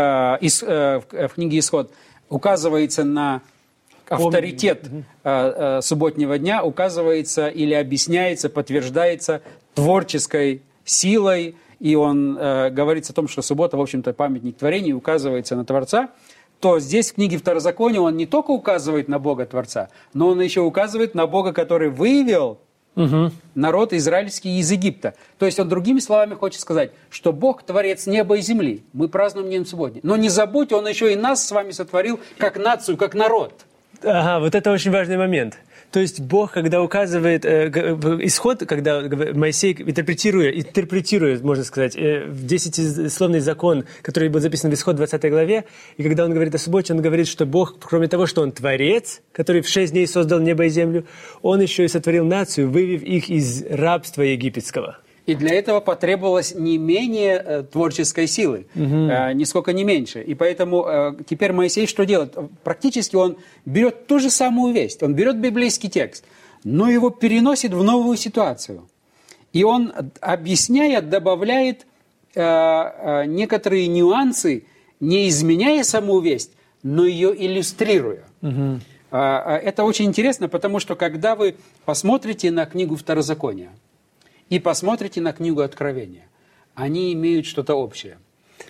Ис- 0.42 0.66
э, 0.66 1.00
в, 1.00 1.14
э, 1.14 1.28
в 1.28 1.34
книге 1.34 1.60
Исход 1.60 1.92
указывается 2.30 3.04
на 3.04 3.42
авторитет 4.08 4.88
э, 4.88 4.98
э, 5.24 5.82
субботнего 5.82 6.38
дня, 6.38 6.64
указывается 6.64 7.48
или 7.48 7.74
объясняется, 7.74 8.50
подтверждается 8.50 9.42
творческой 9.74 10.62
силой, 10.86 11.56
и 11.80 11.96
он 11.96 12.38
э, 12.38 12.70
говорится 12.70 13.14
о 13.14 13.16
том, 13.16 13.28
что 13.28 13.42
суббота, 13.42 13.78
в 13.78 13.82
общем-то, 13.82 14.14
памятник 14.14 14.58
творения, 14.58 14.96
указывается 14.96 15.56
на 15.56 15.66
Творца, 15.66 16.10
то 16.60 16.80
здесь 16.80 17.12
в 17.12 17.16
книге 17.16 17.38
Второзакония 17.38 18.02
он 18.02 18.18
не 18.18 18.26
только 18.26 18.52
указывает 18.52 19.08
на 19.08 19.20
Бога 19.20 19.46
Творца, 19.46 19.90
но 20.14 20.30
он 20.30 20.42
еще 20.42 20.62
указывает 20.62 21.14
на 21.14 21.28
Бога, 21.28 21.54
который 21.54 21.90
вывел 22.98 23.32
народ 23.56 23.94
израильский 23.94 24.60
из 24.60 24.72
Египта. 24.72 25.14
То 25.38 25.46
есть 25.46 25.60
он 25.60 25.70
другими 25.70 26.00
словами 26.00 26.34
хочет 26.34 26.62
сказать, 26.62 26.92
что 27.10 27.34
Бог 27.34 27.64
творец 27.64 28.08
неба 28.08 28.38
и 28.38 28.42
земли. 28.42 28.84
Мы 28.94 29.08
празднуем 29.08 29.50
День 29.50 29.66
субботний. 29.66 30.02
Но 30.04 30.16
не 30.16 30.30
забудьте, 30.30 30.76
он 30.76 30.88
еще 30.88 31.14
и 31.14 31.16
нас 31.16 31.46
с 31.46 31.52
вами 31.52 31.72
сотворил 31.72 32.20
как 32.38 32.58
нацию, 32.58 32.98
как 32.98 33.14
народ. 33.14 33.54
Ага, 34.04 34.40
вот 34.40 34.54
это 34.54 34.72
очень 34.72 34.92
важный 34.92 35.18
момент. 35.18 35.58
То 35.92 36.02
есть 36.02 36.20
Бог, 36.20 36.52
когда 36.52 36.82
указывает 36.82 37.46
э, 37.46 37.70
в 37.70 38.26
исход, 38.26 38.60
когда 38.66 39.02
Моисей 39.34 39.74
интерпретируя, 39.74 40.52
интерпретирует, 40.52 41.44
можно 41.44 41.64
сказать, 41.64 41.96
э, 41.96 42.26
в 42.26 42.46
десятисловный 42.46 43.40
закон, 43.40 43.86
который 44.02 44.28
был 44.28 44.42
записан 44.42 44.70
в 44.70 44.74
исход 44.74 44.98
20 44.98 45.30
главе, 45.30 45.64
и 45.96 46.04
когда 46.04 46.26
он 46.26 46.34
говорит 46.34 46.54
о 46.56 46.58
субботе, 46.58 46.94
он 46.94 47.02
говорит, 47.02 47.28
что 47.28 47.46
Бог, 47.46 47.80
кроме 47.80 48.10
того, 48.10 48.26
что 48.26 48.42
Он 48.42 48.52
творец, 48.52 49.22
который 49.32 49.62
в 49.62 49.70
шесть 49.70 49.94
дней 49.94 50.08
создал 50.08 50.40
небо 50.40 50.66
и 50.66 50.70
землю, 50.70 51.06
Он 51.42 51.62
еще 51.62 51.86
и 51.86 51.88
сотворил 51.88 52.26
нацию, 52.26 52.70
вывев 52.70 53.04
их 53.04 53.30
из 53.30 53.64
рабства 53.66 54.24
египетского. 54.24 54.98
И 55.28 55.36
для 55.36 55.56
этого 55.56 55.82
потребовалось 55.82 56.56
не 56.56 56.78
менее 56.78 57.44
э, 57.46 57.64
творческой 57.64 58.28
силы, 58.28 58.66
э, 58.76 59.34
нисколько 59.34 59.74
не 59.74 59.84
меньше. 59.84 60.24
И 60.24 60.34
поэтому 60.36 60.86
э, 60.88 61.14
теперь 61.30 61.52
Моисей 61.52 61.86
что 61.86 62.06
делает? 62.06 62.38
Практически 62.64 63.18
он 63.18 63.38
берет 63.66 64.08
ту 64.08 64.20
же 64.20 64.30
самую 64.30 64.74
весть, 64.74 65.04
он 65.04 65.16
берет 65.16 65.38
библейский 65.38 65.90
текст, 65.90 66.24
но 66.64 66.90
его 66.90 67.10
переносит 67.10 67.74
в 67.74 67.84
новую 67.84 68.16
ситуацию. 68.16 68.88
И 69.52 69.66
он, 69.66 69.92
объясняя, 70.22 71.02
добавляет 71.02 71.86
э, 72.34 72.42
э, 72.42 73.26
некоторые 73.26 73.88
нюансы, 73.88 74.64
не 75.02 75.28
изменяя 75.28 75.84
саму 75.84 76.22
весть, 76.22 76.52
но 76.84 77.06
ее 77.06 77.36
иллюстрируя. 77.36 78.24
А, 79.12 79.58
Это 79.58 79.84
очень 79.84 80.06
интересно, 80.06 80.48
потому 80.48 80.80
что 80.80 80.96
когда 80.96 81.36
вы 81.36 81.56
посмотрите 81.86 82.50
на 82.52 82.66
книгу 82.66 82.96
Второзакония 82.96 83.72
и 84.50 84.60
посмотрите 84.60 85.22
на 85.22 85.34
книгу 85.34 85.62
Откровения, 85.62 86.26
они 86.76 87.14
имеют 87.14 87.46
что-то 87.46 87.76
общее. 87.76 88.18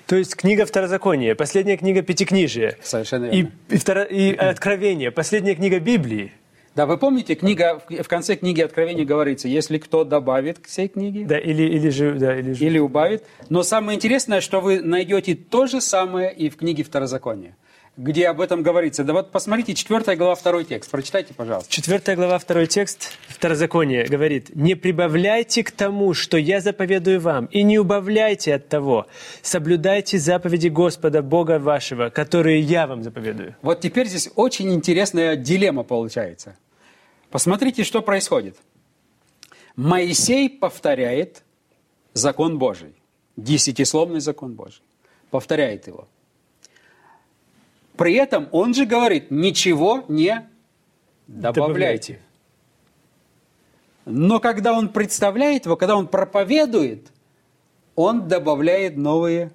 То 0.06 0.16
есть 0.16 0.36
книга 0.36 0.66
Второзакония, 0.66 1.36
последняя 1.36 1.78
книга 1.78 2.02
Пятикнижия. 2.02 2.78
Совершенно 2.82 3.26
И, 3.26 3.38
верно. 3.44 3.52
и, 3.70 3.76
второ- 3.76 4.08
и 4.08 4.36
Откровение, 4.36 5.12
последняя 5.12 5.56
книга 5.56 5.80
Библии. 5.80 6.32
Да, 6.76 6.86
вы 6.86 6.98
помните, 6.98 7.34
книга, 7.36 7.82
в 7.90 8.04
в 8.04 8.08
конце 8.08 8.36
книги 8.36 8.62
Откровения 8.62 9.04
говорится, 9.04 9.48
если 9.48 9.80
кто 9.80 10.04
добавит 10.04 10.60
к 10.60 10.68
всей 10.68 10.88
книге 10.88 11.26
Да, 11.26 11.38
или, 11.40 11.64
или 11.64 11.90
же, 11.90 12.14
да, 12.14 12.38
или 12.38 12.54
же. 12.54 12.64
или 12.66 12.78
убавит. 12.78 13.26
Но 13.50 13.64
самое 13.64 13.96
интересное, 13.96 14.42
что 14.42 14.62
вы 14.62 14.82
найдете 14.82 15.34
то 15.36 15.66
же 15.66 15.82
самое 15.82 16.32
и 16.32 16.50
в 16.50 16.58
книге 16.58 16.84
Второзакония, 16.84 17.56
где 17.98 18.28
об 18.28 18.40
этом 18.40 18.62
говорится. 18.62 19.04
Да 19.04 19.14
вот 19.14 19.32
посмотрите, 19.32 19.74
4 19.74 20.16
глава, 20.16 20.36
второй 20.36 20.64
текст. 20.64 20.92
Прочитайте, 20.92 21.34
пожалуйста. 21.34 21.72
Четвертая 21.72 22.16
глава, 22.16 22.38
второй 22.38 22.68
текст 22.68 23.18
Второзакония 23.28 24.06
говорит, 24.08 24.56
«Не 24.56 24.76
прибавляйте 24.76 25.64
к 25.64 25.72
тому, 25.72 26.14
что 26.14 26.38
я 26.38 26.62
заповедую 26.62 27.20
вам, 27.20 27.46
и 27.48 27.64
не 27.64 27.80
убавляйте 27.80 28.54
от 28.54 28.70
того. 28.70 29.08
Соблюдайте 29.42 30.20
заповеди 30.20 30.68
Господа 30.68 31.24
Бога 31.24 31.58
вашего, 31.58 32.10
которые 32.10 32.62
я 32.62 32.86
вам 32.86 33.04
заповедую». 33.04 33.56
Вот 33.64 33.82
теперь 33.82 34.08
здесь 34.08 34.30
очень 34.36 34.74
интересная 34.74 35.36
дилемма 35.36 35.84
получается. 35.84 36.56
Посмотрите, 37.32 37.84
что 37.84 38.02
происходит. 38.02 38.58
Моисей 39.76 40.50
повторяет 40.50 41.44
закон 42.14 42.58
Божий, 42.58 42.96
десятисловный 43.36 44.20
закон 44.20 44.54
Божий. 44.54 44.82
Повторяет 45.30 45.88
его. 45.88 46.08
При 47.98 48.14
этом 48.14 48.48
он 48.52 48.74
же 48.74 48.86
говорит, 48.86 49.32
ничего 49.32 50.06
не 50.08 50.48
добавляйте. 51.28 52.20
Но 54.06 54.40
когда 54.40 54.72
он 54.74 54.90
представляет 54.90 55.66
его, 55.66 55.76
когда 55.76 55.98
он 55.98 56.08
проповедует, 56.08 57.12
он 57.96 58.28
добавляет 58.28 58.96
новые, 58.96 59.52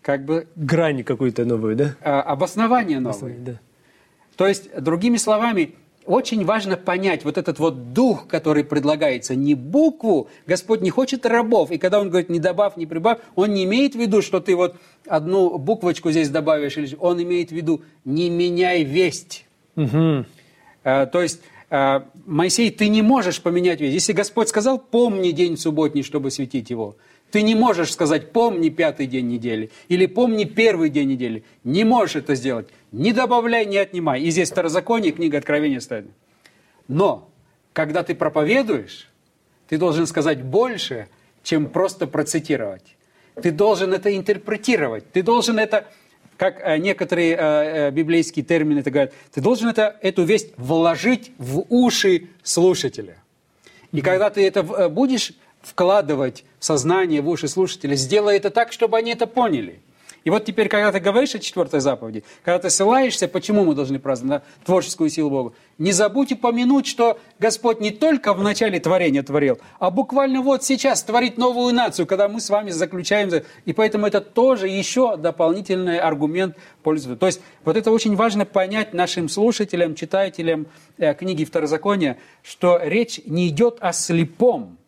как 0.00 0.24
бы, 0.24 0.48
Грань 0.56 1.04
какую-то 1.04 1.44
новую, 1.44 1.76
да? 1.76 1.94
а, 2.00 2.22
обоснования 2.22 2.98
новые. 2.98 3.38
Да. 3.38 3.60
То 4.36 4.48
есть, 4.48 4.74
другими 4.80 5.16
словами, 5.16 5.76
очень 6.06 6.44
важно 6.44 6.76
понять 6.76 7.24
вот 7.24 7.38
этот 7.38 7.58
вот 7.58 7.92
дух, 7.92 8.26
который 8.26 8.64
предлагается, 8.64 9.34
не 9.34 9.54
букву. 9.54 10.28
Господь 10.46 10.80
не 10.80 10.90
хочет 10.90 11.24
рабов. 11.26 11.70
И 11.70 11.78
когда 11.78 12.00
Он 12.00 12.08
говорит, 12.08 12.28
не 12.28 12.40
добавь, 12.40 12.76
не 12.76 12.86
прибавь, 12.86 13.18
Он 13.34 13.52
не 13.54 13.64
имеет 13.64 13.94
в 13.94 13.98
виду, 13.98 14.22
что 14.22 14.40
ты 14.40 14.56
вот 14.56 14.76
одну 15.06 15.58
буквочку 15.58 16.10
здесь 16.10 16.28
добавишь. 16.28 16.76
или- 16.76 16.96
Он 16.98 17.22
имеет 17.22 17.50
в 17.50 17.54
виду, 17.54 17.82
не 18.04 18.30
меняй 18.30 18.82
весть. 18.84 19.46
Мгм. 19.76 20.26
Э, 20.84 21.06
То 21.06 21.22
есть, 21.22 21.40
э, 21.70 22.00
Моисей, 22.26 22.70
ты 22.70 22.88
не 22.88 23.02
можешь 23.02 23.40
поменять 23.40 23.80
весть. 23.80 23.94
Если 23.94 24.12
Господь 24.12 24.48
сказал, 24.48 24.78
помни 24.78 25.30
день 25.30 25.56
субботний, 25.56 26.02
чтобы 26.02 26.30
светить 26.30 26.70
его, 26.70 26.96
ты 27.32 27.40
не 27.40 27.54
можешь 27.54 27.92
сказать, 27.92 28.30
помни 28.30 28.68
пятый 28.68 29.06
день 29.06 29.26
недели 29.26 29.70
или 29.88 30.04
помни 30.04 30.44
первый 30.44 30.90
день 30.90 31.08
недели. 31.08 31.44
Не 31.64 31.82
можешь 31.82 32.16
это 32.16 32.34
сделать. 32.34 32.68
Не 32.92 33.14
добавляй, 33.14 33.64
не 33.64 33.78
отнимай. 33.78 34.20
И 34.20 34.30
здесь 34.30 34.50
Второзаконие, 34.50 35.12
книга 35.12 35.38
Откровения 35.38 35.80
стоит. 35.80 36.04
Но, 36.88 37.30
когда 37.72 38.02
ты 38.02 38.14
проповедуешь, 38.14 39.08
ты 39.66 39.78
должен 39.78 40.06
сказать 40.06 40.42
больше, 40.42 41.08
чем 41.42 41.70
просто 41.70 42.06
процитировать. 42.06 42.96
Ты 43.42 43.50
должен 43.50 43.94
это 43.94 44.14
интерпретировать. 44.14 45.10
Ты 45.10 45.22
должен 45.22 45.58
это, 45.58 45.86
как 46.36 46.60
э, 46.60 46.76
некоторые 46.76 47.32
э, 47.32 47.38
э, 47.38 47.90
библейские 47.92 48.44
термины 48.44 48.80
это 48.80 48.90
говорят, 48.90 49.14
ты 49.32 49.40
должен 49.40 49.70
это, 49.70 49.96
эту 50.02 50.24
весть 50.24 50.52
вложить 50.58 51.32
в 51.38 51.64
уши 51.70 52.28
слушателя. 52.42 53.16
И 53.90 54.02
когда 54.02 54.28
ты 54.28 54.46
это 54.46 54.88
будешь 54.90 55.32
вкладывать 55.62 56.44
в 56.58 56.64
сознание, 56.64 57.20
в 57.22 57.28
уши 57.28 57.48
слушателя, 57.48 57.94
сделай 57.96 58.36
это 58.36 58.50
так, 58.50 58.72
чтобы 58.72 58.96
они 58.98 59.12
это 59.12 59.26
поняли. 59.26 59.80
И 60.24 60.30
вот 60.30 60.44
теперь, 60.44 60.68
когда 60.68 60.92
ты 60.92 61.00
говоришь 61.00 61.34
о 61.34 61.40
четвертой 61.40 61.80
заповеди, 61.80 62.22
когда 62.44 62.60
ты 62.60 62.70
ссылаешься, 62.70 63.26
почему 63.26 63.64
мы 63.64 63.74
должны 63.74 63.98
праздновать 63.98 64.44
творческую 64.64 65.10
силу 65.10 65.30
Бога, 65.30 65.52
не 65.78 65.90
забудь 65.90 66.30
упомянуть, 66.30 66.86
что 66.86 67.18
Господь 67.40 67.80
не 67.80 67.90
только 67.90 68.32
в 68.32 68.40
начале 68.40 68.78
творения 68.78 69.24
творил, 69.24 69.58
а 69.80 69.90
буквально 69.90 70.40
вот 70.40 70.62
сейчас 70.62 71.02
творит 71.02 71.38
новую 71.38 71.74
нацию, 71.74 72.06
когда 72.06 72.28
мы 72.28 72.40
с 72.40 72.50
вами 72.50 72.70
заключаем. 72.70 73.30
за- 73.30 73.42
И 73.64 73.72
поэтому 73.72 74.06
это 74.06 74.20
тоже 74.20 74.68
еще 74.68 75.16
дополнительный 75.16 75.98
аргумент 75.98 76.56
пользу. 76.84 77.16
То 77.16 77.26
есть 77.26 77.40
вот 77.64 77.76
это 77.76 77.90
очень 77.90 78.14
важно 78.14 78.44
понять 78.44 78.94
нашим 78.94 79.28
слушателям, 79.28 79.96
читателям 79.96 80.66
э, 80.98 81.14
книги 81.14 81.44
Второзакония, 81.44 82.16
что 82.44 82.78
речь 82.80 83.20
не 83.26 83.48
идет 83.48 83.78
о 83.80 83.92
слепом, 83.92 84.78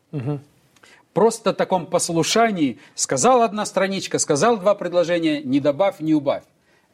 просто 1.14 1.54
таком 1.54 1.86
послушании. 1.86 2.78
Сказал 2.94 3.42
одна 3.42 3.64
страничка, 3.64 4.18
сказал 4.18 4.58
два 4.58 4.74
предложения, 4.74 5.42
не 5.42 5.60
добавь, 5.60 6.00
не 6.00 6.12
убавь. 6.12 6.44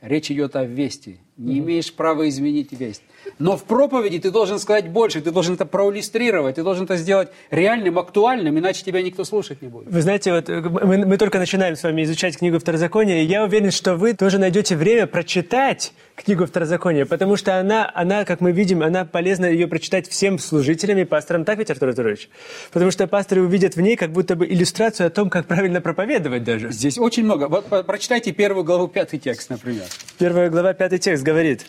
Речь 0.00 0.30
идет 0.30 0.54
о 0.54 0.64
вести. 0.64 1.20
Не 1.40 1.58
имеешь 1.58 1.92
права 1.92 2.28
изменить 2.28 2.72
весть. 2.72 3.02
Но 3.38 3.56
в 3.56 3.64
проповеди 3.64 4.18
ты 4.18 4.30
должен 4.30 4.58
сказать 4.58 4.90
больше, 4.90 5.20
ты 5.20 5.30
должен 5.30 5.54
это 5.54 5.64
проиллюстрировать, 5.64 6.56
ты 6.56 6.62
должен 6.62 6.84
это 6.84 6.96
сделать 6.96 7.30
реальным, 7.50 7.98
актуальным, 7.98 8.58
иначе 8.58 8.84
тебя 8.84 9.02
никто 9.02 9.24
слушать 9.24 9.62
не 9.62 9.68
будет. 9.68 9.88
Вы 9.90 10.02
знаете, 10.02 10.32
вот 10.32 10.50
э, 10.50 10.60
мы, 10.60 11.06
мы 11.06 11.16
только 11.16 11.38
начинаем 11.38 11.76
с 11.76 11.82
вами 11.82 12.02
изучать 12.02 12.36
книгу 12.36 12.58
Второзакония, 12.58 13.22
и 13.22 13.24
я 13.24 13.44
уверен, 13.44 13.70
что 13.70 13.96
вы 13.96 14.12
тоже 14.12 14.38
найдете 14.38 14.76
время 14.76 15.06
прочитать 15.06 15.94
книгу 16.14 16.44
Второзакония, 16.44 17.06
потому 17.06 17.36
что 17.36 17.58
она, 17.58 17.90
она, 17.94 18.24
как 18.24 18.42
мы 18.42 18.52
видим, 18.52 18.82
она 18.82 19.06
полезна 19.06 19.46
ее 19.46 19.66
прочитать 19.66 20.08
всем 20.08 20.38
служителям 20.38 20.98
и 20.98 21.04
пасторам, 21.04 21.46
так 21.46 21.58
ведь, 21.58 21.70
Артур 21.70 21.90
Артурович? 21.90 22.28
Потому 22.72 22.90
что 22.90 23.06
пасторы 23.06 23.42
увидят 23.42 23.76
в 23.76 23.80
ней 23.80 23.96
как 23.96 24.10
будто 24.10 24.36
бы 24.36 24.46
иллюстрацию 24.46 25.06
о 25.06 25.10
том, 25.10 25.30
как 25.30 25.46
правильно 25.46 25.80
проповедовать 25.80 26.44
даже. 26.44 26.70
Здесь 26.70 26.98
очень 26.98 27.24
много. 27.24 27.48
Вот 27.48 27.86
прочитайте 27.86 28.32
первую 28.32 28.64
главу, 28.64 28.88
пятый 28.88 29.18
текст, 29.18 29.48
например. 29.48 29.84
Первая 30.18 30.50
глава, 30.50 30.74
пятый 30.74 30.98
текст 30.98 31.24
говорит. 31.30 31.66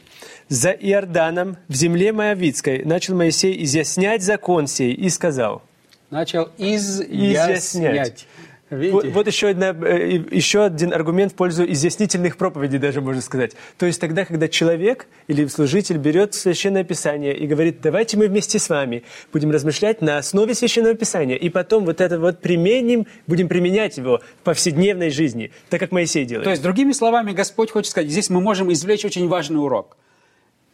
«За 0.50 0.72
Иорданом, 0.72 1.58
в 1.68 1.76
земле 1.76 2.12
Моавицкой, 2.12 2.84
начал 2.84 3.16
Моисей 3.16 3.64
изъяснять 3.64 4.22
закон 4.22 4.68
сей 4.68 4.94
и 4.94 5.10
сказал». 5.10 5.62
Начал 6.10 6.50
изъяснять. 6.58 7.60
Изъяснять. 7.60 8.28
Видите? 8.72 8.94
Вот, 8.94 9.06
вот 9.06 9.28
еще, 9.28 9.50
одна, 9.50 9.76
э, 9.86 10.24
еще 10.32 10.64
один 10.64 10.94
аргумент 10.94 11.34
в 11.34 11.36
пользу 11.36 11.70
изъяснительных 11.70 12.38
проповедей, 12.38 12.80
даже 12.80 13.02
можно 13.02 13.22
сказать. 13.22 13.52
То 13.78 13.86
есть 13.86 14.00
тогда, 14.00 14.24
когда 14.24 14.48
человек 14.48 15.08
или 15.28 15.46
служитель 15.48 15.98
берет 15.98 16.34
Священное 16.34 16.86
Писание 16.86 17.38
и 17.38 17.48
говорит, 17.48 17.82
давайте 17.82 18.16
мы 18.16 18.28
вместе 18.28 18.60
с 18.60 18.70
вами 18.70 19.04
будем 19.34 19.52
размышлять 19.52 20.02
на 20.02 20.18
основе 20.18 20.56
Священного 20.56 20.96
Писания, 20.96 21.36
и 21.36 21.50
потом 21.50 21.84
вот 21.84 22.00
это 22.00 22.18
вот 22.18 22.40
применим, 22.40 23.08
будем 23.28 23.50
применять 23.50 23.98
его 23.98 24.22
в 24.40 24.44
повседневной 24.44 25.10
жизни, 25.10 25.52
так 25.70 25.82
как 25.82 25.92
Моисей 25.92 26.24
делает. 26.24 26.46
То 26.46 26.52
есть, 26.52 26.64
другими 26.64 26.94
словами, 26.94 27.34
Господь 27.34 27.72
хочет 27.72 27.92
сказать, 27.92 28.10
здесь 28.10 28.30
мы 28.30 28.40
можем 28.40 28.72
извлечь 28.72 29.04
очень 29.04 29.28
важный 29.28 29.60
урок. 29.60 29.98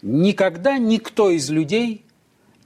Никогда 0.03 0.77
никто 0.77 1.31
из 1.31 1.49
людей 1.49 2.05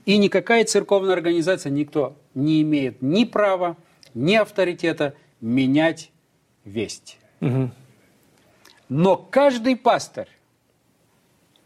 и 0.04 0.18
никакая 0.18 0.66
церковная 0.66 1.14
организация, 1.14 1.70
никто 1.70 2.18
не 2.34 2.60
имеет 2.60 3.00
ни 3.00 3.24
права, 3.24 3.78
ни 4.14 4.34
авторитета 4.34 5.14
менять 5.42 6.10
весть. 6.64 7.18
Но 8.88 9.16
каждый 9.16 9.76
пастор 9.76 10.28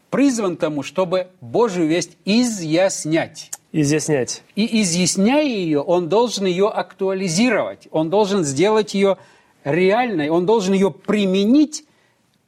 призван 0.09 0.57
тому, 0.57 0.83
чтобы 0.83 1.27
Божью 1.39 1.87
весть 1.87 2.17
изъяснять. 2.25 3.51
Изъяснять. 3.71 4.43
И 4.55 4.81
изъясняя 4.81 5.43
ее, 5.43 5.81
он 5.81 6.09
должен 6.09 6.45
ее 6.45 6.67
актуализировать, 6.67 7.87
он 7.91 8.09
должен 8.09 8.43
сделать 8.43 8.93
ее 8.93 9.17
реальной, 9.63 10.29
он 10.29 10.45
должен 10.45 10.73
ее 10.73 10.89
применить 10.89 11.85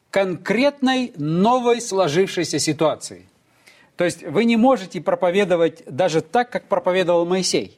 к 0.10 0.14
конкретной 0.14 1.14
новой 1.18 1.82
сложившейся 1.82 2.58
ситуации. 2.58 3.26
То 3.98 4.06
есть 4.06 4.24
вы 4.24 4.46
не 4.46 4.56
можете 4.56 5.02
проповедовать 5.02 5.84
даже 5.86 6.22
так, 6.22 6.50
как 6.50 6.64
проповедовал 6.70 7.26
Моисей. 7.26 7.78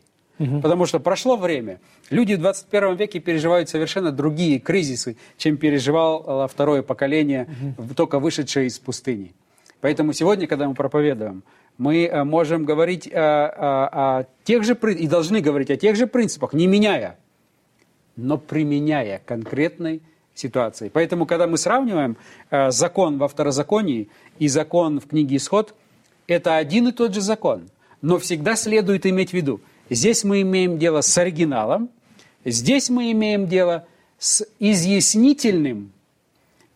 Потому 0.61 0.85
что 0.85 0.99
прошло 0.99 1.35
время. 1.37 1.79
Люди 2.09 2.33
в 2.33 2.39
21 2.39 2.95
веке 2.95 3.19
переживают 3.19 3.69
совершенно 3.69 4.11
другие 4.11 4.59
кризисы, 4.59 5.15
чем 5.37 5.57
переживало 5.57 6.47
второе 6.47 6.81
поколение, 6.81 7.47
только 7.95 8.19
вышедшее 8.19 8.67
из 8.67 8.79
пустыни. 8.79 9.33
Поэтому 9.81 10.13
сегодня, 10.13 10.47
когда 10.47 10.67
мы 10.67 10.75
проповедуем, 10.75 11.43
мы 11.77 12.05
э, 12.05 12.23
можем 12.23 12.65
говорить 12.65 13.09
о, 13.11 13.47
о- 13.47 14.19
о 14.19 14.25
тех 14.43 14.63
же 14.63 14.73
и 14.73 15.07
должны 15.07 15.41
говорить 15.41 15.71
о 15.71 15.77
тех 15.77 15.95
же 15.95 16.05
принципах, 16.05 16.53
не 16.53 16.67
меняя, 16.67 17.17
но 18.15 18.37
применяя 18.37 19.19
конкретной 19.25 20.01
ситуации. 20.35 20.89
Поэтому, 20.89 21.25
когда 21.25 21.47
мы 21.47 21.57
сравниваем 21.57 22.17
э, 22.49 22.71
закон 22.71 23.17
во 23.17 23.27
второзаконии 23.27 24.09
и 24.39 24.47
закон 24.47 24.99
в 24.99 25.07
книге 25.07 25.37
Исход, 25.37 25.73
это 26.27 26.57
один 26.57 26.87
и 26.87 26.91
тот 26.91 27.13
же 27.13 27.21
закон. 27.21 27.69
Но 28.01 28.17
всегда 28.17 28.55
следует 28.55 29.05
иметь 29.05 29.31
в 29.31 29.33
виду, 29.33 29.61
здесь 29.91 30.23
мы 30.23 30.41
имеем 30.41 30.79
дело 30.79 31.01
с 31.01 31.17
оригиналом, 31.17 31.89
здесь 32.45 32.89
мы 32.89 33.11
имеем 33.11 33.47
дело 33.47 33.85
с 34.17 34.45
изъяснительным, 34.59 35.91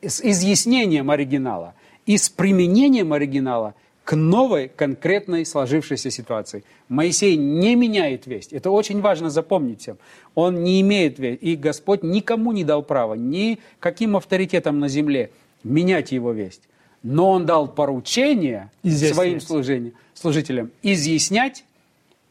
с 0.02 0.22
изъяснением 0.22 1.10
оригинала 1.10 1.74
и 2.06 2.18
с 2.18 2.30
применением 2.30 3.14
оригинала 3.14 3.74
к 4.04 4.16
новой 4.16 4.68
конкретной 4.68 5.46
сложившейся 5.46 6.12
ситуации. 6.12 6.64
Моисей 6.90 7.36
не 7.36 7.76
меняет 7.76 8.28
весть. 8.28 8.54
Это 8.54 8.70
очень 8.70 9.02
важно 9.02 9.32
запомнить 9.32 9.82
всем. 9.82 9.98
Он 10.36 10.64
не 10.64 10.80
имеет 10.82 11.18
весть. 11.18 11.42
И 11.42 11.56
Господь 11.56 12.04
никому 12.04 12.52
не 12.52 12.64
дал 12.64 12.84
права, 12.84 13.16
ни 13.16 13.58
каким 13.80 14.16
авторитетом 14.16 14.80
на 14.80 14.88
земле 14.90 15.32
менять 15.64 16.12
его 16.12 16.32
весть. 16.32 16.62
Но 17.02 17.32
он 17.32 17.48
дал 17.48 17.68
поручение 17.68 18.70
Изъяснять. 18.84 19.14
своим 19.16 19.42
служениям, 19.42 19.94
служителям 20.14 20.72
изъяснять, 20.84 21.64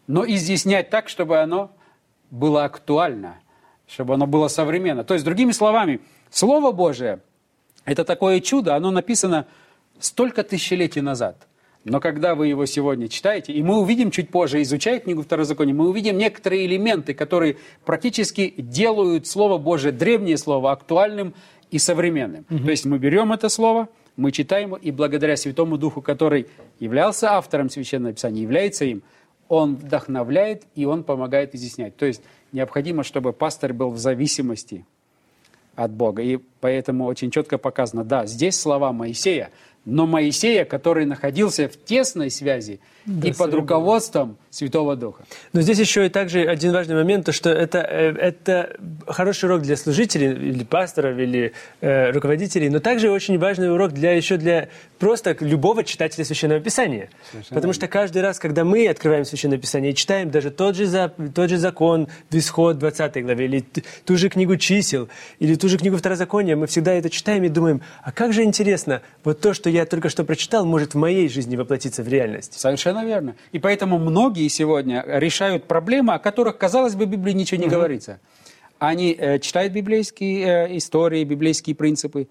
но 0.06 0.24
изъяснять 0.24 0.90
так, 0.90 1.08
чтобы 1.08 1.38
оно 1.38 1.70
было 2.30 2.64
актуально, 2.64 3.36
чтобы 3.86 4.14
оно 4.14 4.26
было 4.26 4.48
современно. 4.48 5.04
То 5.04 5.14
есть, 5.14 5.24
другими 5.24 5.52
словами, 5.52 6.00
Слово 6.30 6.72
Божие– 6.72 7.20
это 7.84 8.04
такое 8.04 8.40
чудо, 8.40 8.74
оно 8.74 8.90
написано 8.90 9.46
столько 9.98 10.42
тысячелетий 10.42 11.00
назад. 11.00 11.46
Но 11.84 12.00
когда 12.00 12.34
вы 12.34 12.48
его 12.48 12.64
сегодня 12.64 13.08
читаете, 13.08 13.52
и 13.52 13.62
мы 13.62 13.78
увидим 13.78 14.10
чуть 14.10 14.30
позже, 14.30 14.62
изучая 14.62 15.00
книгу 15.00 15.22
Второзакония, 15.22 15.74
мы 15.74 15.88
увидим 15.88 16.16
некоторые 16.16 16.64
элементы, 16.64 17.12
которые 17.12 17.58
практически 17.84 18.54
делают 18.56 19.26
Слово 19.26 19.58
Божие, 19.58 19.92
древнее 19.92 20.38
Слово, 20.38 20.72
актуальным 20.72 21.34
и 21.70 21.78
современным. 21.78 22.44
То 22.44 22.70
есть 22.70 22.86
мы 22.86 22.98
берем 22.98 23.32
это 23.32 23.50
Слово, 23.50 23.88
мы 24.16 24.32
читаем 24.32 24.68
его, 24.68 24.76
и 24.76 24.90
благодаря 24.92 25.36
Святому 25.36 25.76
Духу, 25.76 26.00
который 26.00 26.46
являлся 26.80 27.32
автором 27.32 27.68
Священного 27.68 28.14
Писания, 28.14 28.42
является 28.42 28.86
им, 28.86 29.02
он 29.48 29.76
вдохновляет 29.76 30.64
и 30.74 30.85
он 30.85 31.04
помогает 31.04 31.54
изъяснять. 31.54 31.96
То 31.96 32.07
есть 32.07 32.22
необходимо, 32.52 33.02
чтобы 33.02 33.33
пастор 33.33 33.72
был 33.72 33.90
в 33.90 33.98
зависимости 33.98 34.85
от 35.74 35.90
Бога. 35.90 36.22
И 36.22 36.38
поэтому 36.61 37.04
очень 37.04 37.30
четко 37.30 37.59
показано, 37.59 38.04
да, 38.04 38.26
здесь 38.26 38.59
слова 38.59 38.92
Моисея, 38.92 39.50
но 39.84 40.06
Моисея, 40.06 40.64
который 40.64 41.04
находился 41.04 41.68
в 41.68 41.76
тесной 41.76 42.30
связи 42.30 42.80
Да, 43.04 43.28
и 43.28 43.32
под 43.32 43.52
руководством 43.52 44.38
Святого 44.50 44.96
Духа. 44.96 45.24
Но 45.52 45.60
здесь 45.60 45.78
еще 45.78 46.06
и 46.06 46.08
также 46.08 46.44
один 46.44 46.72
важный 46.72 46.94
момент, 46.94 47.26
то 47.26 47.32
что 47.32 47.50
это, 47.50 47.78
э, 47.78 48.12
это 48.12 48.76
хороший 49.06 49.46
урок 49.46 49.62
для 49.62 49.76
служителей, 49.76 50.32
или 50.32 50.64
пасторов, 50.64 51.18
или 51.18 51.52
э, 51.80 52.12
руководителей, 52.12 52.70
но 52.70 52.78
также 52.78 53.10
очень 53.10 53.38
важный 53.38 53.72
урок 53.72 53.92
для, 53.92 54.12
еще 54.12 54.36
для 54.36 54.68
просто 54.98 55.36
любого 55.40 55.84
читателя 55.84 56.24
Священного 56.24 56.60
Писания. 56.60 57.10
Совершенно 57.30 57.54
Потому 57.54 57.72
что 57.72 57.88
каждый 57.88 58.22
раз, 58.22 58.38
когда 58.38 58.64
мы 58.64 58.86
открываем 58.88 59.24
Священное 59.24 59.58
Писание 59.58 59.92
и 59.92 59.94
читаем 59.94 60.30
даже 60.30 60.50
тот 60.50 60.76
же, 60.76 61.10
тот 61.34 61.50
же 61.50 61.58
закон 61.58 62.08
в 62.30 62.36
Исход 62.36 62.78
20 62.78 63.22
главе, 63.22 63.44
или 63.44 63.64
ту 64.04 64.16
же 64.16 64.28
книгу 64.28 64.56
чисел, 64.56 65.08
или 65.40 65.56
ту 65.56 65.68
же 65.68 65.78
книгу 65.78 65.96
Второзакония, 65.96 66.56
мы 66.56 66.68
всегда 66.68 66.92
это 66.92 67.10
читаем 67.10 67.44
и 67.44 67.48
думаем, 67.48 67.82
а 68.02 68.12
как 68.12 68.32
же 68.32 68.44
интересно, 68.44 69.02
вот 69.24 69.40
то, 69.40 69.52
что 69.52 69.68
я 69.74 69.87
только 69.87 70.08
что 70.08 70.24
прочитал, 70.24 70.64
может 70.64 70.94
в 70.94 70.98
моей 70.98 71.28
жизни 71.28 71.56
воплотиться 71.56 72.02
в 72.02 72.08
реальность. 72.08 72.58
Совершенно 72.58 73.04
верно. 73.04 73.37
И 73.52 73.58
поэтому 73.58 73.98
многие 73.98 74.48
сегодня 74.48 75.04
решают 75.06 75.64
проблемы, 75.64 76.14
о 76.14 76.18
которых, 76.18 76.58
казалось 76.58 76.94
бы, 76.94 77.06
в 77.06 77.08
Библии 77.08 77.32
ничего 77.32 77.60
не 77.60 77.68
говорится. 77.68 78.20
Они 78.78 79.14
э, 79.18 79.38
читают 79.38 79.72
библейские 79.72 80.46
э, 80.46 80.76
истории, 80.76 81.24
библейские 81.24 81.76
принципы, 81.76 82.28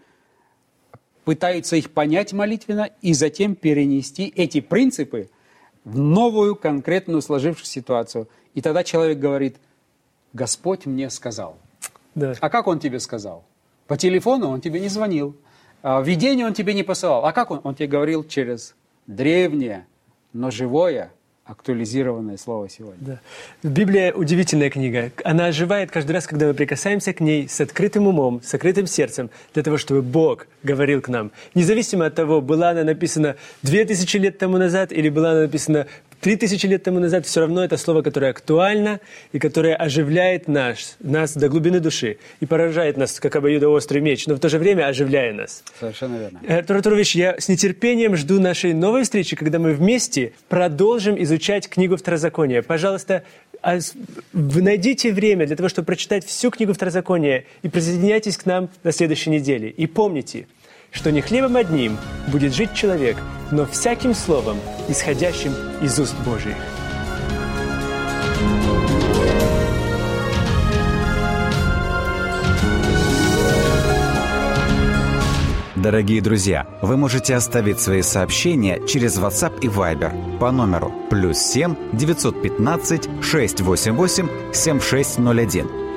пытаются 1.26 1.76
их 1.76 1.92
понять 1.92 2.34
молитвенно 2.34 2.90
и 3.02 3.14
затем 3.14 3.56
перенести 3.56 4.32
эти 4.36 4.60
принципы 4.62 5.30
в 5.86 5.98
новую 5.98 6.56
конкретную 6.56 7.22
сложившуюся 7.22 7.72
ситуацию. 7.72 8.28
И 8.54 8.62
тогда 8.62 8.84
человек 8.84 9.20
говорит, 9.20 9.58
Господь 10.34 10.86
мне 10.86 11.10
сказал. 11.10 11.58
Да. 12.16 12.34
А 12.40 12.50
как 12.50 12.68
он 12.68 12.80
тебе 12.80 13.00
сказал? 13.00 13.44
По 13.88 13.98
телефону 13.98 14.50
он 14.50 14.62
тебе 14.62 14.80
не 14.80 14.90
звонил. 14.90 15.36
А 15.84 16.02
Видение 16.02 16.46
он 16.46 16.54
тебе 16.54 16.74
не 16.74 16.84
посылал. 16.84 17.26
А 17.26 17.34
как 17.34 17.52
он? 17.52 17.60
Он 17.64 17.76
тебе 17.76 17.88
говорил 17.88 18.24
через 18.24 18.74
древнее, 19.06 19.86
но 20.32 20.50
живое, 20.50 21.12
актуализированное 21.44 22.38
слово 22.38 22.70
сегодня. 22.70 22.98
Да. 23.02 23.20
Библия 23.70 24.14
удивительная 24.14 24.70
книга. 24.70 25.12
Она 25.26 25.48
оживает 25.48 25.92
каждый 25.92 26.14
раз, 26.14 26.26
когда 26.26 26.48
мы 26.48 26.54
прикасаемся 26.54 27.12
к 27.12 27.20
ней 27.20 27.50
с 27.50 27.60
открытым 27.60 28.08
умом, 28.08 28.42
с 28.42 28.54
открытым 28.54 28.88
сердцем, 28.88 29.30
для 29.54 29.62
того, 29.62 29.78
чтобы 29.78 30.02
Бог 30.02 30.48
говорил 30.64 31.02
к 31.02 31.10
нам. 31.10 31.32
Независимо 31.54 32.06
от 32.06 32.16
того, 32.16 32.40
была 32.40 32.70
она 32.70 32.86
написана 32.86 33.36
две 33.62 33.84
тысячи 33.84 34.16
лет 34.16 34.38
тому 34.38 34.58
назад 34.58 34.94
или 34.94 35.10
была 35.10 35.32
она 35.32 35.42
написана 35.42 35.88
три 36.24 36.38
тысячи 36.38 36.66
лет 36.66 36.84
тому 36.84 37.00
назад, 37.00 37.26
все 37.26 37.42
равно 37.42 37.64
это 37.64 37.76
слово, 37.78 38.02
которое 38.02 38.32
актуально 38.32 39.02
и 39.34 39.40
которое 39.40 39.76
оживляет 39.76 40.48
наш, 40.48 40.96
нас 41.02 41.36
до 41.36 41.50
глубины 41.50 41.82
души 41.82 42.18
и 42.40 42.46
поражает 42.46 42.98
нас, 42.98 43.20
как 43.20 43.36
обоюдоострый 43.36 44.02
меч, 44.02 44.26
но 44.26 44.36
в 44.36 44.40
то 44.40 44.48
же 44.48 44.58
время 44.58 44.88
оживляя 44.88 45.34
нас. 45.34 45.64
Совершенно 45.80 46.18
верно. 46.18 46.40
Артур 46.48 46.78
Артурович, 46.78 47.16
я 47.16 47.36
с 47.38 47.50
нетерпением 47.50 48.16
жду 48.16 48.40
нашей 48.40 48.74
новой 48.74 49.04
встречи, 49.04 49.36
когда 49.36 49.60
мы 49.60 49.74
вместе 49.74 50.32
продолжим 50.48 51.22
изучать 51.22 51.68
книгу 51.68 51.98
Второзакония. 51.98 52.62
Пожалуйста, 52.62 53.24
а 53.62 53.80
найдите 54.34 55.12
время 55.12 55.46
для 55.46 55.58
того, 55.58 55.68
чтобы 55.68 55.88
прочитать 55.88 56.26
всю 56.26 56.52
книгу 56.52 56.74
Второзакония 56.74 57.44
и 57.64 57.68
присоединяйтесь 57.68 58.38
к 58.38 58.46
нам 58.46 58.70
на 58.84 58.94
следующей 58.94 59.30
неделе. 59.30 59.70
И 59.70 59.88
помните, 59.88 60.48
что 60.94 61.12
не 61.12 61.20
хлебом 61.22 61.58
одним 61.58 61.98
будет 62.28 62.54
жить 62.54 62.74
человек, 62.74 63.18
но 63.52 63.66
всяким 63.66 64.14
словом, 64.14 64.58
исходящим 64.88 65.52
из 65.82 66.00
уст 66.00 66.16
Божьих. 66.26 66.56
Дорогие 75.76 76.22
друзья, 76.22 76.66
вы 76.82 76.96
можете 76.96 77.36
оставить 77.36 77.82
свои 77.82 78.04
сообщения 78.04 78.80
через 78.88 79.20
WhatsApp 79.20 79.60
и 79.60 79.68
Viber 79.68 80.40
по 80.40 80.50
номеру 80.50 80.94
плюс 81.10 81.40
7 81.40 81.76
915 81.92 83.10
688 83.22 84.54
7601 84.54 85.83